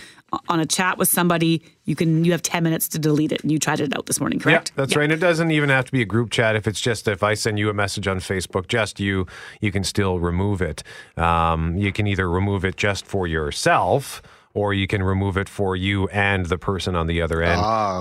[0.49, 3.51] on a chat with somebody, you can you have 10 minutes to delete it and
[3.51, 4.71] you tried it out this morning, correct?
[4.71, 5.05] Yeah, that's right.
[5.05, 6.57] And it doesn't even have to be a group chat.
[6.57, 9.27] If it's just if I send you a message on Facebook, just you,
[9.61, 10.83] you can still remove it.
[11.17, 14.23] Um, you can either remove it just for yourself,
[14.55, 17.61] or you can remove it for you and the person on the other end.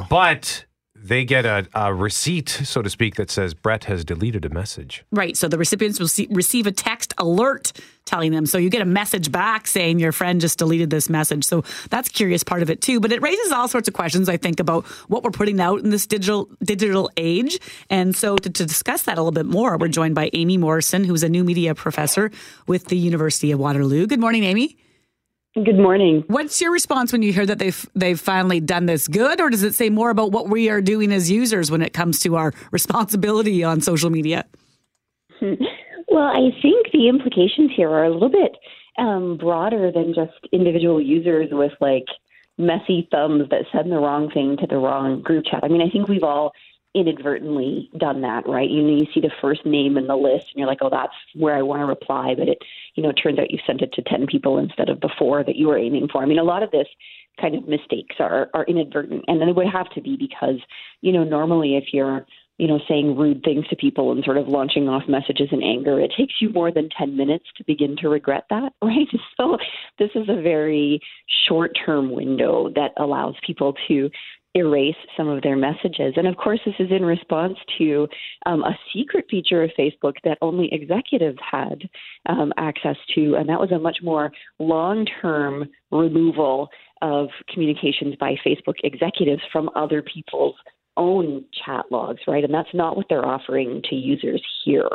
[0.09, 0.65] But
[1.01, 5.03] they get a, a receipt, so to speak, that says Brett has deleted a message.
[5.11, 5.37] Right.
[5.37, 7.71] So the recipients will see, receive a text alert
[8.05, 8.45] telling them.
[8.45, 11.45] So you get a message back saying your friend just deleted this message.
[11.45, 12.99] So that's curious part of it too.
[12.99, 15.91] But it raises all sorts of questions, I think, about what we're putting out in
[15.91, 17.59] this digital digital age.
[17.89, 21.03] And so to, to discuss that a little bit more, we're joined by Amy Morrison,
[21.03, 22.31] who's a new media professor
[22.67, 24.07] with the University of Waterloo.
[24.07, 24.78] Good morning, Amy.
[25.63, 26.23] Good morning.
[26.27, 29.63] What's your response when you hear that they've they've finally done this good, or does
[29.63, 32.53] it say more about what we are doing as users when it comes to our
[32.71, 34.45] responsibility on social media?
[36.11, 38.57] Well, I think the implications here are a little bit
[38.97, 42.05] um, broader than just individual users with like
[42.57, 45.63] messy thumbs that send the wrong thing to the wrong group chat.
[45.63, 46.51] I mean, I think we've all
[46.95, 48.69] inadvertently done that, right?
[48.69, 51.13] You know, you see the first name in the list and you're like, oh, that's
[51.35, 52.33] where I want to reply.
[52.37, 52.57] But it,
[52.95, 55.43] you know, it turns out you sent it to 10 people instead of the four
[55.43, 56.21] that you were aiming for.
[56.21, 56.87] I mean, a lot of this
[57.39, 59.25] kind of mistakes are, are inadvertent.
[59.27, 60.59] And then it would have to be because,
[61.01, 62.25] you know, normally if you're,
[62.57, 65.99] you know, saying rude things to people and sort of launching off messages in anger,
[65.99, 69.07] it takes you more than 10 minutes to begin to regret that, right?
[69.37, 69.57] So
[69.97, 71.01] this is a very
[71.47, 74.09] short term window that allows people to
[74.55, 76.13] erase some of their messages.
[76.17, 78.07] And of course, this is in response to
[78.45, 81.87] um, a secret feature of Facebook that only executives had
[82.25, 86.69] um, access to, and that was a much more long term removal
[87.01, 90.55] of communications by Facebook executives from other people's
[90.97, 92.43] own chat logs, right?
[92.43, 94.89] And that's not what they're offering to users here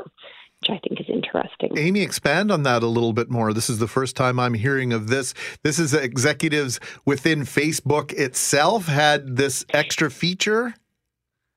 [0.65, 1.77] which I think is interesting.
[1.77, 3.53] Amy, expand on that a little bit more.
[3.53, 5.35] This is the first time I'm hearing of this.
[5.63, 10.75] This is executives within Facebook itself had this extra feature.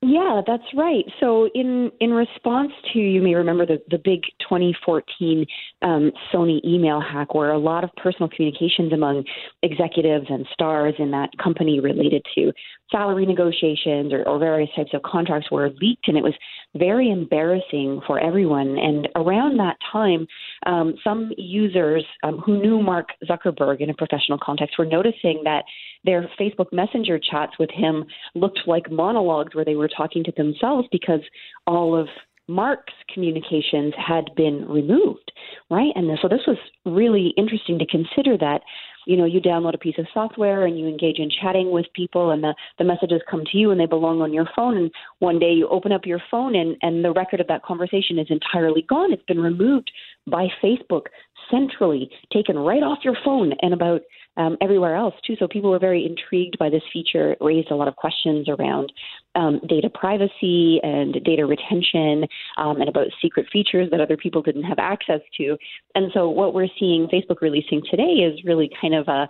[0.04, 1.06] Yeah, that's right.
[1.20, 5.46] So in in response to you may remember the the big 2014
[5.82, 9.24] um, Sony email hack, where a lot of personal communications among
[9.64, 12.54] executives and stars in that company related to
[12.92, 16.34] salary negotiations or, or various types of contracts were leaked, and it was
[16.76, 18.78] very embarrassing for everyone.
[18.78, 20.28] And around that time,
[20.66, 25.64] um, some users um, who knew Mark Zuckerberg in a professional context were noticing that
[26.04, 30.88] their Facebook Messenger chats with him looked like monologues where they were talking to themselves
[30.92, 31.22] because
[31.66, 32.08] all of
[32.48, 35.32] Mark's communications had been removed,
[35.70, 35.92] right?
[35.96, 38.62] And so this was really interesting to consider that
[39.08, 42.32] you know you download a piece of software and you engage in chatting with people
[42.32, 45.40] and the, the messages come to you and they belong on your phone and one
[45.40, 48.84] day you open up your phone and, and the record of that conversation is entirely
[48.88, 49.14] gone.
[49.14, 49.90] It's been removed
[50.28, 51.04] by facebook
[51.50, 54.02] centrally taken right off your phone and about
[54.38, 55.36] um, everywhere else too.
[55.40, 57.34] So people were very intrigued by this feature.
[57.34, 58.92] It raised a lot of questions around
[59.36, 62.26] um, data privacy and data retention
[62.58, 65.58] um, and about secret features that other people didn't have access to.
[65.96, 69.28] And so what we're seeing Facebook releasing today is really kind of a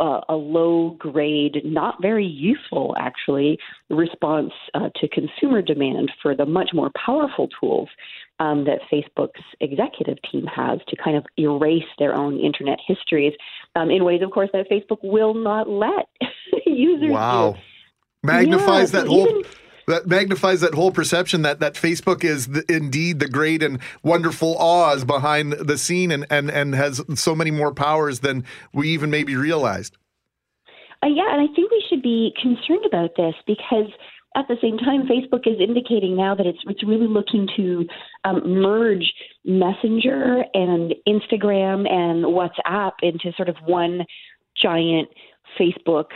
[0.00, 3.58] uh, a low grade, not very useful actually,
[3.90, 7.88] response uh, to consumer demand for the much more powerful tools
[8.38, 13.32] um, that Facebook's executive team has to kind of erase their own internet histories
[13.74, 16.08] um, in ways, of course, that Facebook will not let
[16.66, 17.52] users wow.
[17.52, 17.58] do.
[18.22, 19.28] Magnifies yeah, that whole.
[19.28, 19.42] even-
[19.86, 24.58] that magnifies that whole perception that, that Facebook is the, indeed the great and wonderful
[24.58, 29.10] Oz behind the scene and, and, and has so many more powers than we even
[29.10, 29.96] maybe realized.
[31.02, 33.86] Uh, yeah, and I think we should be concerned about this because
[34.36, 37.86] at the same time, Facebook is indicating now that it's it's really looking to
[38.24, 39.12] um, merge
[39.44, 44.04] Messenger and Instagram and WhatsApp into sort of one
[44.60, 45.08] giant
[45.58, 46.06] Facebook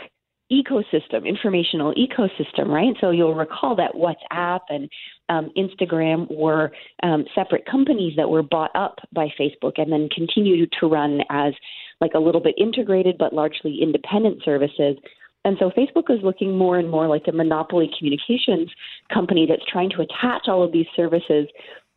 [0.51, 2.95] ecosystem, informational ecosystem, right?
[2.99, 4.89] So you'll recall that WhatsApp and
[5.29, 6.71] um, Instagram were
[7.03, 11.53] um, separate companies that were bought up by Facebook and then continued to run as
[12.01, 14.97] like a little bit integrated but largely independent services.
[15.43, 18.69] And so Facebook is looking more and more like a monopoly communications
[19.11, 21.47] company that's trying to attach all of these services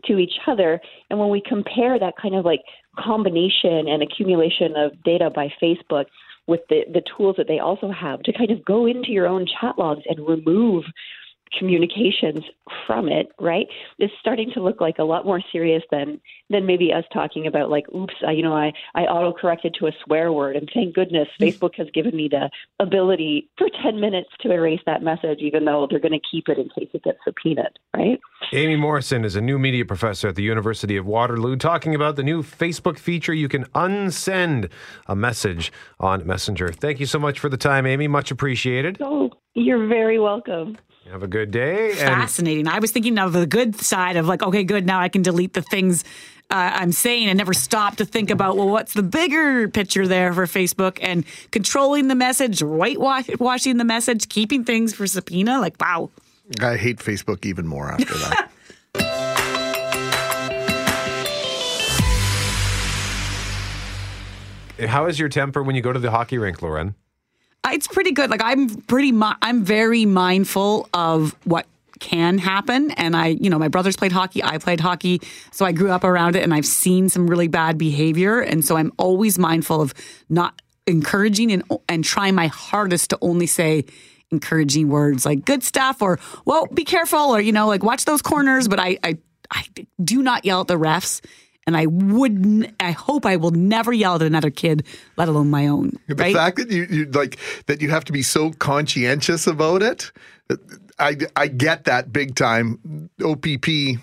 [0.06, 0.80] to each other.
[1.10, 2.60] And when we compare that kind of like
[2.98, 6.06] combination and accumulation of data by Facebook
[6.46, 9.46] with the, the tools that they also have to kind of go into your own
[9.46, 10.85] chat logs and remove
[11.59, 12.44] communications
[12.87, 13.66] from it, right?
[13.98, 17.70] It's starting to look like a lot more serious than than maybe us talking about
[17.70, 20.94] like, oops, I, you know, I I auto corrected to a swear word, and thank
[20.94, 21.46] goodness mm.
[21.46, 25.87] Facebook has given me the ability for ten minutes to erase that message, even though
[25.88, 28.20] they're going to keep it in case it gets subpoenaed, right?
[28.52, 32.22] Amy Morrison is a new media professor at the University of Waterloo talking about the
[32.22, 34.70] new Facebook feature you can unsend
[35.07, 36.68] a message on Messenger.
[36.68, 38.07] Thank you so much for the time, Amy.
[38.07, 38.98] Much appreciated.
[39.00, 40.76] Oh, you're very welcome.
[41.11, 41.90] Have a good day.
[41.90, 42.66] And Fascinating.
[42.66, 44.87] I was thinking of the good side of like, okay, good.
[44.87, 46.02] Now I can delete the things
[46.50, 50.33] uh, I'm saying and never stop to think about, well, what's the bigger picture there
[50.33, 55.61] for Facebook and controlling the message, whitewashing the message, keeping things for subpoena.
[55.61, 56.11] Like, wow.
[56.61, 58.50] I hate Facebook even more after that.
[64.87, 66.94] how is your temper when you go to the hockey rink, Lauren?
[67.66, 68.30] It's pretty good.
[68.30, 71.66] Like I'm pretty, mi- I'm very mindful of what
[72.00, 72.90] can happen.
[72.92, 75.20] And I, you know, my brothers played hockey, I played hockey,
[75.52, 78.76] so I grew up around it, and I've seen some really bad behavior, and so
[78.76, 79.94] I'm always mindful of
[80.28, 83.85] not encouraging and and trying my hardest to only say
[84.30, 88.20] encouraging words like good stuff or well be careful or you know like watch those
[88.20, 88.68] corners.
[88.68, 89.18] But I I,
[89.50, 89.64] I
[90.02, 91.24] do not yell at the refs.
[91.66, 94.85] And I wouldn't I hope I will never yell at another kid
[95.16, 96.35] let alone my own The right?
[96.35, 100.12] fact that you, you like that you have to be so conscientious about it,
[100.98, 103.11] I, I get that big time.
[103.22, 103.98] OPP,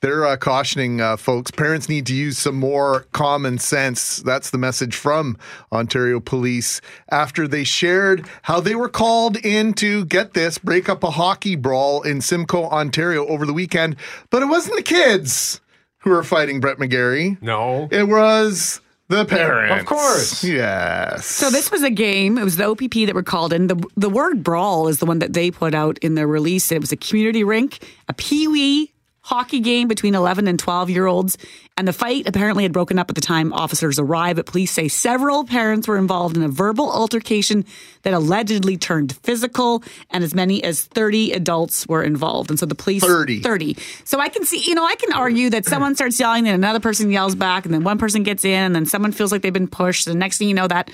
[0.00, 1.50] they're uh, cautioning uh, folks.
[1.50, 4.18] Parents need to use some more common sense.
[4.18, 5.38] That's the message from
[5.72, 11.02] Ontario Police after they shared how they were called in to get this break up
[11.02, 13.96] a hockey brawl in Simcoe, Ontario over the weekend.
[14.30, 15.60] But it wasn't the kids
[15.98, 17.40] who were fighting Brett McGarry.
[17.40, 19.82] No, it was the parents.
[19.82, 20.44] Of course.
[20.44, 21.26] Yes.
[21.26, 22.38] So this was a game.
[22.38, 23.66] It was the OPP that were called in.
[23.66, 26.72] The the word brawl is the one that they put out in their release.
[26.72, 28.93] It was a community rink, a pee wee
[29.24, 31.38] hockey game between 11 and 12 year olds.
[31.78, 34.86] And the fight apparently had broken up at the time officers arrived, but police say
[34.86, 37.64] several parents were involved in a verbal altercation
[38.02, 42.50] that allegedly turned physical, and as many as 30 adults were involved.
[42.50, 43.40] And so the police 30.
[43.40, 43.76] 30.
[44.04, 46.80] So I can see, you know, I can argue that someone starts yelling, and another
[46.80, 49.52] person yells back, and then one person gets in, and then someone feels like they've
[49.52, 50.04] been pushed.
[50.04, 50.90] The next thing you know, that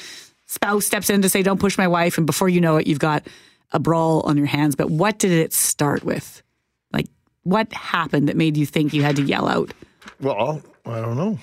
[0.46, 2.16] spouse steps in to say, Don't push my wife.
[2.16, 3.26] And before you know it, you've got
[3.72, 4.76] a brawl on your hands.
[4.76, 6.42] But what did it start with?
[7.44, 9.72] What happened that made you think you had to yell out?
[10.20, 11.38] Well, I don't know.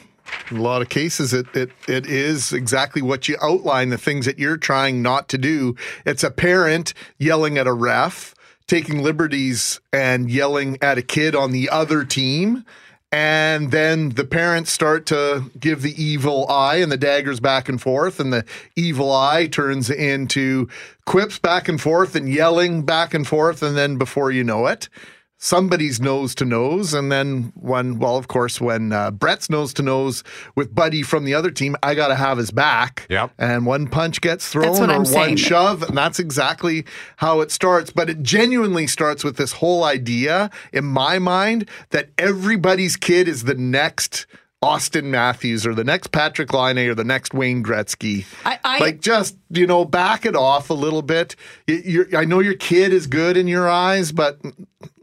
[0.51, 3.89] In a lot of cases, it, it it is exactly what you outline.
[3.89, 5.75] The things that you're trying not to do.
[6.05, 8.35] It's a parent yelling at a ref,
[8.67, 12.65] taking liberties and yelling at a kid on the other team,
[13.11, 17.81] and then the parents start to give the evil eye and the daggers back and
[17.81, 18.43] forth, and the
[18.75, 20.67] evil eye turns into
[21.05, 24.89] quips back and forth and yelling back and forth, and then before you know it,
[25.37, 29.83] somebody's nose to nose, and then when, well, of course, when uh, Brett's nose to
[29.83, 30.23] nose
[30.55, 33.05] with Buddy from the other team, I got to have his back.
[33.09, 33.31] Yep.
[33.37, 35.35] And one punch gets thrown That's or I'm one saying.
[35.37, 36.85] shove, and that's exactly
[37.17, 37.91] how it starts.
[37.91, 43.43] But it genuinely starts with this whole idea in my mind that everybody's kid is
[43.43, 44.25] the next.
[44.67, 48.25] Auston Matthews or the next Patrik Laine or the next Wayne Gretzky.
[48.45, 51.35] I- I- like just you know back it off a little bit.
[51.67, 54.39] You're, I know your kid is good in your eyes, but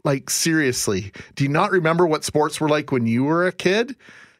[0.03, 3.95] like seriously, do you not remember what sports were like when you were a kid?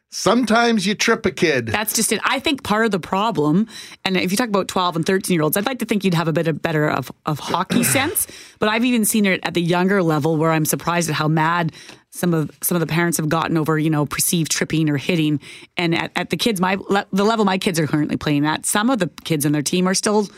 [0.08, 1.66] Sometimes you trip a kid.
[1.66, 2.20] That's just it.
[2.24, 3.66] I think part of the problem,
[4.04, 6.14] and if you talk about 12 and 13 year olds, I'd like to think you'd
[6.14, 8.26] have a bit of better of, of hockey sense.
[8.60, 11.72] But I've even seen it at the younger level where I'm surprised at how mad
[12.16, 15.40] some of some of the parents have gotten over, you know, perceived tripping or hitting.
[15.76, 18.66] And at, at the kids, my le- the level my kids are currently playing at,
[18.66, 20.28] some of the kids in their team are still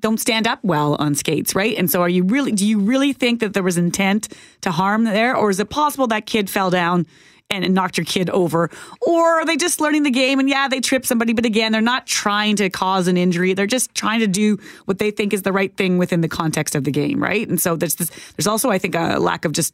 [0.00, 1.78] don't stand up well on skates, right?
[1.78, 4.28] And so are you really do you really think that there was intent
[4.60, 7.06] to harm there or is it possible that kid fell down
[7.48, 10.68] and, and knocked your kid over or are they just learning the game and yeah,
[10.68, 13.54] they tripped somebody but again, they're not trying to cause an injury.
[13.54, 16.74] They're just trying to do what they think is the right thing within the context
[16.74, 17.48] of the game, right?
[17.48, 19.72] And so there's this there's also I think a lack of just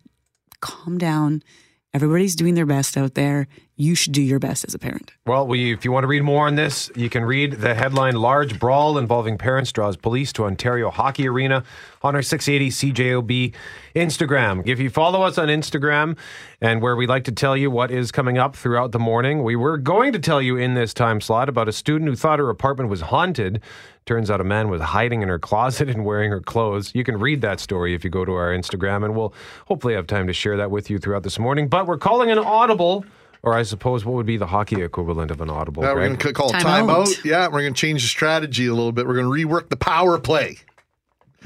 [0.61, 1.43] calm down.
[1.93, 3.49] Everybody's doing their best out there.
[3.81, 5.11] You should do your best as a parent.
[5.27, 8.15] Well, we, if you want to read more on this, you can read the headline
[8.15, 11.65] Large Brawl Involving Parents Draws Police to Ontario Hockey Arena
[12.03, 13.55] on our 680 CJOB
[13.97, 14.67] Instagram.
[14.67, 16.19] If you follow us on Instagram
[16.61, 19.57] and where we like to tell you what is coming up throughout the morning, we
[19.57, 22.51] were going to tell you in this time slot about a student who thought her
[22.51, 23.63] apartment was haunted.
[24.05, 26.95] Turns out a man was hiding in her closet and wearing her clothes.
[26.95, 29.33] You can read that story if you go to our Instagram, and we'll
[29.69, 31.67] hopefully have time to share that with you throughout this morning.
[31.67, 33.07] But we're calling an audible.
[33.43, 35.83] Or I suppose what would be the hockey equivalent of an audible?
[35.83, 37.19] Now we're going to call Time timeout.
[37.19, 37.25] out.
[37.25, 39.07] Yeah, we're going to change the strategy a little bit.
[39.07, 40.59] We're going to rework the power play.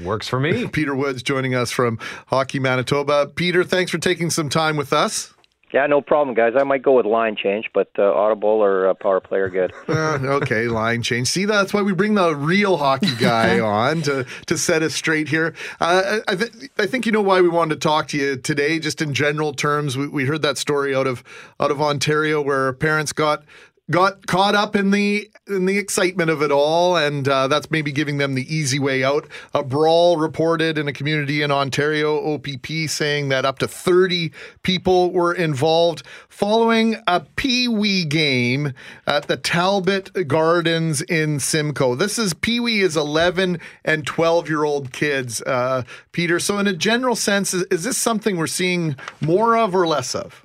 [0.01, 0.67] Works for me.
[0.73, 3.27] Peter Woods joining us from Hockey Manitoba.
[3.27, 5.33] Peter, thanks for taking some time with us.
[5.75, 6.53] Yeah, no problem, guys.
[6.57, 9.73] I might go with line change, but uh, audible or uh, power play are good.
[9.95, 11.27] Uh, okay, line change.
[11.27, 15.29] See, that's why we bring the real hockey guy on to to set us straight
[15.29, 15.53] here.
[15.79, 18.79] Uh, I, th- I think you know why we wanted to talk to you today.
[18.79, 21.23] Just in general terms, we, we heard that story out of
[21.59, 23.43] out of Ontario where parents got
[23.91, 27.91] got caught up in the in the excitement of it all, and uh, that's maybe
[27.91, 29.27] giving them the easy way out.
[29.53, 34.31] A brawl reported in a community in Ontario, OPP saying that up to 30
[34.63, 38.73] people were involved following a Pee Wee game
[39.05, 41.95] at the Talbot Gardens in Simcoe.
[41.95, 46.39] This is Pee Wee is 11 and 12 year old kids, uh, Peter.
[46.39, 50.15] So, in a general sense, is, is this something we're seeing more of or less
[50.15, 50.44] of?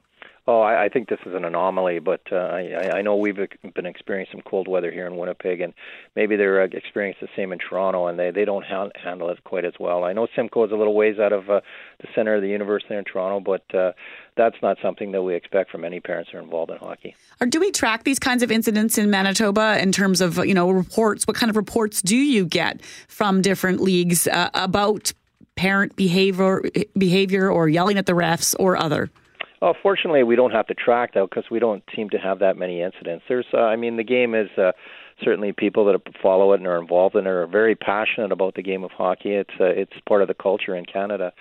[0.50, 3.86] Oh, I, I think this is an anomaly, but uh, I, I know we've been
[3.86, 5.72] experiencing some cold weather here in Winnipeg, and
[6.16, 9.44] maybe they're uh, experiencing the same in Toronto, and they they don't ha- handle it
[9.44, 10.02] quite as well.
[10.02, 11.60] I know Simcoe is a little ways out of uh,
[12.00, 13.92] the center of the universe there in Toronto, but uh,
[14.36, 17.14] that's not something that we expect from any parents who are involved in hockey.
[17.40, 20.68] Or do we track these kinds of incidents in Manitoba in terms of you know
[20.68, 21.28] reports?
[21.28, 25.12] What kind of reports do you get from different leagues uh, about
[25.54, 26.64] parent behavior,
[26.98, 29.10] behavior, or yelling at the refs, or other?
[29.60, 32.56] Well, fortunately, we don't have to track that because we don't seem to have that
[32.56, 33.24] many incidents.
[33.28, 34.72] There's, uh, I mean, the game is uh,
[35.22, 38.62] certainly people that follow it and are involved in it are very passionate about the
[38.62, 39.34] game of hockey.
[39.34, 41.32] It's uh, it's part of the culture in Canada,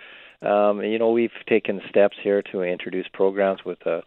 [0.41, 3.85] um, you know, we've taken steps here to introduce programs with.
[3.85, 4.01] Uh,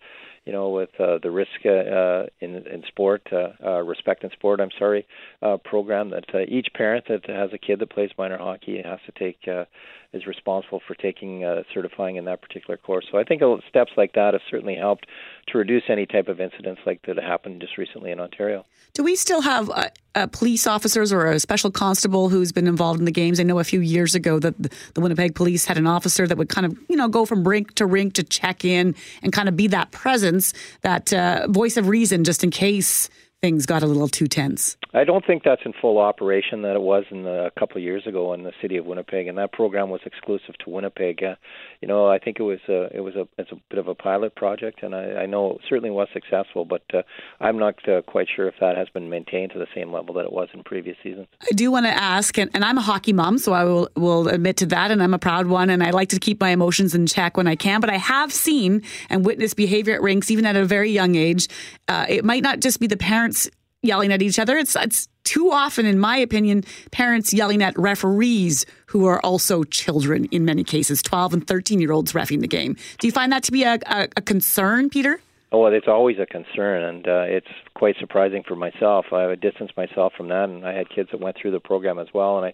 [0.44, 4.30] you know, with uh, the risk uh, uh, in in sport, uh, uh, respect in
[4.30, 4.60] sport.
[4.60, 5.06] I'm sorry,
[5.40, 8.98] uh, program that uh, each parent that has a kid that plays minor hockey has
[9.06, 9.64] to take uh,
[10.12, 13.06] is responsible for taking uh, certifying in that particular course.
[13.10, 15.06] So I think steps like that have certainly helped
[15.48, 18.64] to reduce any type of incidents like that happened just recently in Ontario.
[18.94, 23.00] Do we still have uh, uh, police officers or a special constable who's been involved
[23.00, 23.40] in the games?
[23.40, 26.48] I know a few years ago that the, Winnipeg Police had an officer that would
[26.48, 29.56] kind of, you know, go from rink to rink to check in and kind of
[29.56, 33.08] be that presence, that uh, voice of reason, just in case
[33.42, 34.76] things got a little too tense.
[34.94, 37.82] I don't think that's in full operation that it was in the, a couple of
[37.82, 41.24] years ago in the city of Winnipeg, and that program was exclusive to Winnipeg.
[41.24, 41.34] Uh,
[41.80, 43.96] you know, I think it was a, it was a it's a bit of a
[43.96, 47.02] pilot project, and I, I know it certainly was successful, but uh,
[47.40, 50.24] I'm not uh, quite sure if that has been maintained to the same level that
[50.24, 51.26] it was in previous seasons.
[51.42, 54.28] I do want to ask, and, and I'm a hockey mom, so I will will
[54.28, 56.94] admit to that, and I'm a proud one, and I like to keep my emotions
[56.94, 57.80] in check when I can.
[57.80, 61.48] But I have seen and witnessed behavior at rinks, even at a very young age.
[61.88, 62.96] Uh, it might not just be the
[63.32, 63.50] parents
[63.82, 64.56] yelling at each other.
[64.56, 70.26] It's it's too often, in my opinion, parents yelling at referees who are also children
[70.30, 72.76] in many cases, twelve and thirteen year olds refing the game.
[72.98, 75.20] Do you find that to be a, a, a concern, Peter?
[75.54, 79.12] Oh, well, it's always a concern, and uh, it's quite surprising for myself.
[79.12, 82.06] I distanced myself from that, and I had kids that went through the program as
[82.14, 82.46] well, and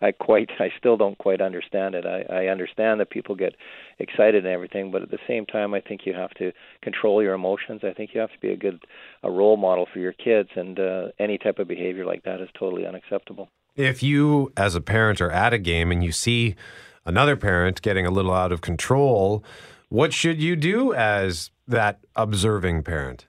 [0.00, 2.06] I, I quite, I still don't quite understand it.
[2.06, 3.54] I, I understand that people get
[3.98, 6.50] excited and everything, but at the same time, I think you have to
[6.80, 7.82] control your emotions.
[7.84, 8.82] I think you have to be a good,
[9.22, 12.48] a role model for your kids, and uh, any type of behavior like that is
[12.58, 13.50] totally unacceptable.
[13.74, 16.56] If you, as a parent, are at a game and you see
[17.04, 19.44] another parent getting a little out of control,
[19.90, 23.26] what should you do as that observing parent?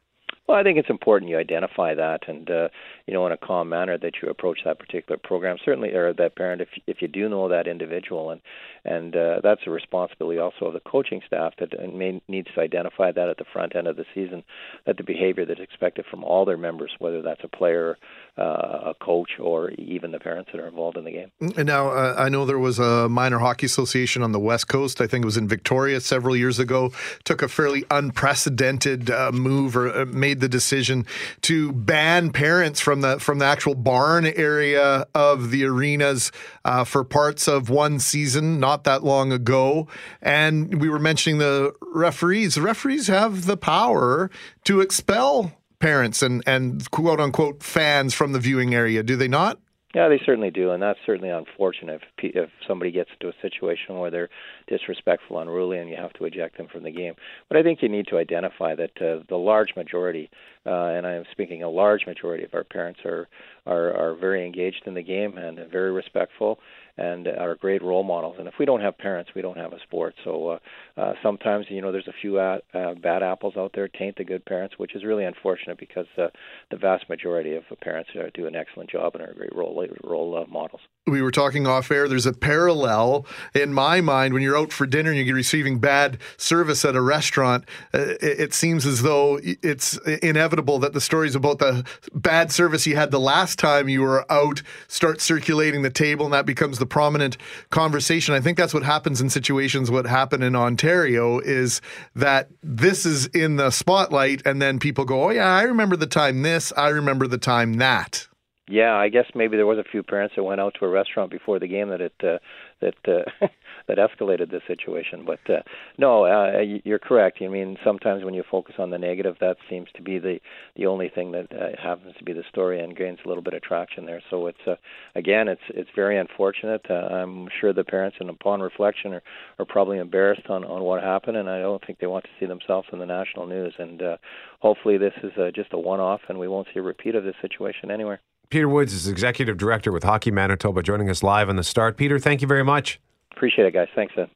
[0.47, 2.69] Well, I think it's important you identify that, and uh,
[3.05, 5.57] you know, in a calm manner that you approach that particular program.
[5.63, 8.39] Certainly, or that parent, if if you do know that individual, and
[8.85, 12.61] and uh, that's a responsibility also of the coaching staff that uh, may, needs to
[12.61, 14.41] identify that at the front end of the season,
[14.85, 17.97] that the behavior that's expected from all their members, whether that's a player,
[18.37, 21.31] uh, a coach, or even the parents that are involved in the game.
[21.39, 25.01] And now uh, I know there was a minor hockey association on the West Coast.
[25.01, 26.91] I think it was in Victoria several years ago.
[27.23, 31.05] Took a fairly unprecedented uh, move or uh, made the decision
[31.41, 36.31] to ban parents from the from the actual barn area of the arenas
[36.63, 39.87] uh, for parts of one season not that long ago.
[40.21, 42.55] And we were mentioning the referees.
[42.55, 44.29] The referees have the power
[44.65, 49.03] to expel parents and and quote unquote fans from the viewing area.
[49.03, 49.59] Do they not?
[49.95, 53.97] Yeah, they certainly do, and that's certainly unfortunate if, if somebody gets into a situation
[53.97, 54.29] where they're
[54.67, 57.13] disrespectful, unruly, and you have to eject them from the game.
[57.47, 60.29] But I think you need to identify that uh, the large majority,
[60.65, 63.27] uh, and I am speaking a large majority of our parents are
[63.65, 66.59] are, are very engaged in the game and very respectful
[66.97, 68.35] and are great role models.
[68.39, 70.15] And if we don't have parents, we don't have a sport.
[70.23, 70.59] So uh,
[70.97, 74.23] uh, sometimes, you know, there's a few uh, uh, bad apples out there taint the
[74.23, 76.27] good parents, which is really unfortunate because uh,
[76.71, 80.37] the vast majority of parents uh, do an excellent job and are great role role
[80.37, 80.81] uh, models.
[81.07, 82.09] We were talking off air.
[82.09, 86.17] There's a parallel in my mind when you're out for dinner and you're receiving bad
[86.35, 87.63] service at a restaurant.
[87.93, 92.85] Uh, it, it seems as though it's inevitable that the stories about the bad service
[92.85, 96.77] you had the last time you were out start circulating the table, and that becomes
[96.77, 97.37] the prominent
[97.69, 98.35] conversation.
[98.35, 99.89] I think that's what happens in situations.
[99.89, 101.81] What happened in Ontario is
[102.15, 106.05] that this is in the spotlight, and then people go, "Oh yeah, I remember the
[106.05, 106.73] time this.
[106.75, 108.27] I remember the time that."
[108.69, 111.31] Yeah, I guess maybe there was a few parents that went out to a restaurant
[111.31, 112.37] before the game that it uh,
[112.81, 113.47] that uh,
[113.87, 115.23] that escalated the situation.
[115.25, 115.61] But uh,
[115.97, 117.37] no, uh, you're correct.
[117.41, 120.39] I mean, sometimes when you focus on the negative, that seems to be the
[120.75, 123.53] the only thing that uh, happens to be the story and gains a little bit
[123.53, 124.21] of traction there.
[124.29, 124.75] So it's uh,
[125.15, 126.81] again, it's it's very unfortunate.
[126.89, 129.23] Uh, I'm sure the parents, and upon reflection, are
[129.59, 132.45] are probably embarrassed on on what happened, and I don't think they want to see
[132.45, 133.73] themselves in the national news.
[133.79, 134.17] And uh,
[134.59, 137.35] hopefully, this is uh, just a one-off, and we won't see a repeat of this
[137.41, 138.19] situation anywhere.
[138.49, 141.97] Peter Woods is executive director with Hockey Manitoba, joining us live on the start.
[141.97, 142.99] Peter, thank you very much.
[143.35, 143.89] Appreciate it, guys.
[143.93, 144.29] Thanks, Ed.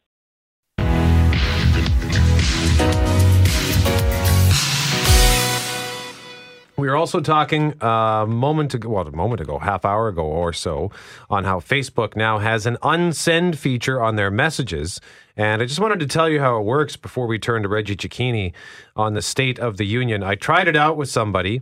[6.78, 10.52] We were also talking a moment ago, well, a moment ago, half hour ago or
[10.52, 10.90] so,
[11.30, 15.00] on how Facebook now has an unsend feature on their messages.
[15.38, 17.96] And I just wanted to tell you how it works before we turn to Reggie
[17.96, 18.54] Cecchini
[18.96, 20.24] on the State of the Union.
[20.24, 21.62] I tried it out with somebody,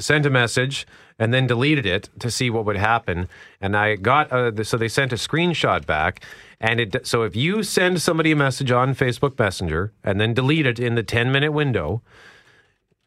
[0.00, 0.86] sent a message,
[1.18, 3.28] and then deleted it to see what would happen.
[3.60, 6.24] And I got uh, so they sent a screenshot back,
[6.60, 10.66] and it so if you send somebody a message on Facebook Messenger and then delete
[10.66, 12.02] it in the ten minute window,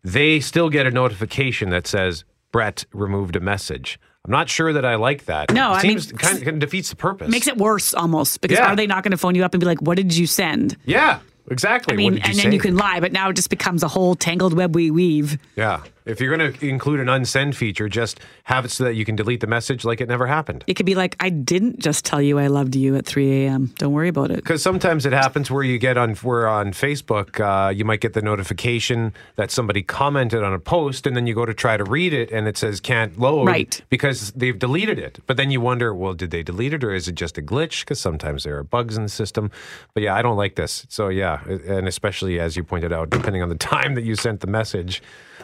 [0.03, 3.99] they still get a notification that says Brett removed a message.
[4.25, 5.51] I'm not sure that I like that.
[5.53, 7.29] No, it I mean, seems kind of, kind of defeats the purpose.
[7.29, 8.71] Makes it worse almost because Yeah.
[8.71, 10.77] are they not going to phone you up and be like, "What did you send?"
[10.85, 11.19] Yeah,
[11.49, 11.93] exactly.
[11.93, 14.53] I mean, and then you can lie, but now it just becomes a whole tangled
[14.53, 15.37] web we weave.
[15.57, 15.81] Yeah.
[16.05, 19.15] If you're going to include an unsend feature, just have it so that you can
[19.15, 20.63] delete the message like it never happened.
[20.67, 23.73] It could be like, "I didn't just tell you I loved you at 3 a.m.
[23.77, 27.39] Don't worry about it." Because sometimes it happens where you get on where on Facebook,
[27.39, 31.33] uh, you might get the notification that somebody commented on a post, and then you
[31.33, 33.81] go to try to read it, and it says can't load, Right.
[33.89, 35.19] Because they've deleted it.
[35.25, 37.81] But then you wonder, well, did they delete it, or is it just a glitch?
[37.81, 39.51] Because sometimes there are bugs in the system.
[39.93, 40.85] But yeah, I don't like this.
[40.89, 44.41] So yeah, and especially as you pointed out, depending on the time that you sent
[44.41, 45.01] the message,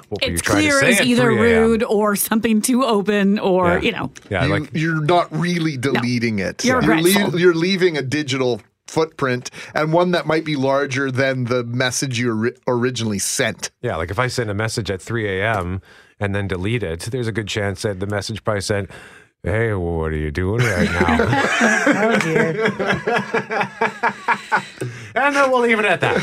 [0.10, 3.74] what were you It's clear to say as either rude or something too open or,
[3.76, 3.80] Yeah.
[3.82, 4.12] you know.
[4.30, 6.64] Yeah, you, like you're not really deleting it.
[6.66, 7.40] You're you're, regretful.
[7.40, 12.32] you're leaving a digital footprint and one that might be larger than the message you
[12.36, 13.70] ori- originally sent.
[13.82, 15.82] Yeah, like if I send a message at 3 a.m.
[16.20, 18.90] and then delete it, there's a good chance that the message probably said,
[19.42, 21.18] Hey, what are you doing right now?
[21.88, 22.66] oh, dear.
[25.16, 26.18] and then we'll leave it at that.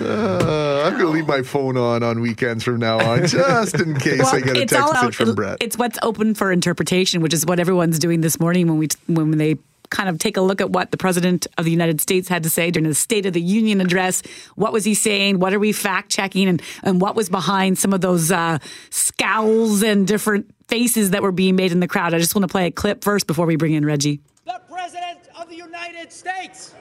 [0.00, 3.94] Uh, I'm going to leave my phone on on weekends from now on, just in
[3.98, 5.14] case I get a text message out.
[5.14, 5.58] from Brett.
[5.60, 9.38] It's what's open for interpretation, which is what everyone's doing this morning when we when
[9.38, 9.56] they
[9.90, 12.50] kind of take a look at what the president of the United States had to
[12.50, 14.22] say during the State of the Union address.
[14.54, 15.38] What was he saying?
[15.38, 16.48] What are we fact checking?
[16.48, 18.58] And and what was behind some of those uh,
[18.90, 22.14] scowls and different faces that were being made in the crowd?
[22.14, 24.20] I just want to play a clip first before we bring in Reggie.
[24.44, 26.74] the President of the United States.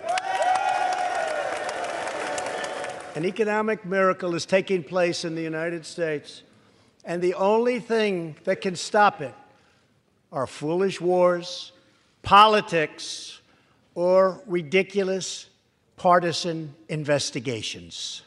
[3.15, 6.43] An economic miracle is taking place in the United States,
[7.03, 9.33] and the only thing that can stop it
[10.31, 11.71] are foolish wars,
[12.27, 13.39] politics,
[13.95, 15.45] or ridiculous
[15.95, 18.21] partisan investigations.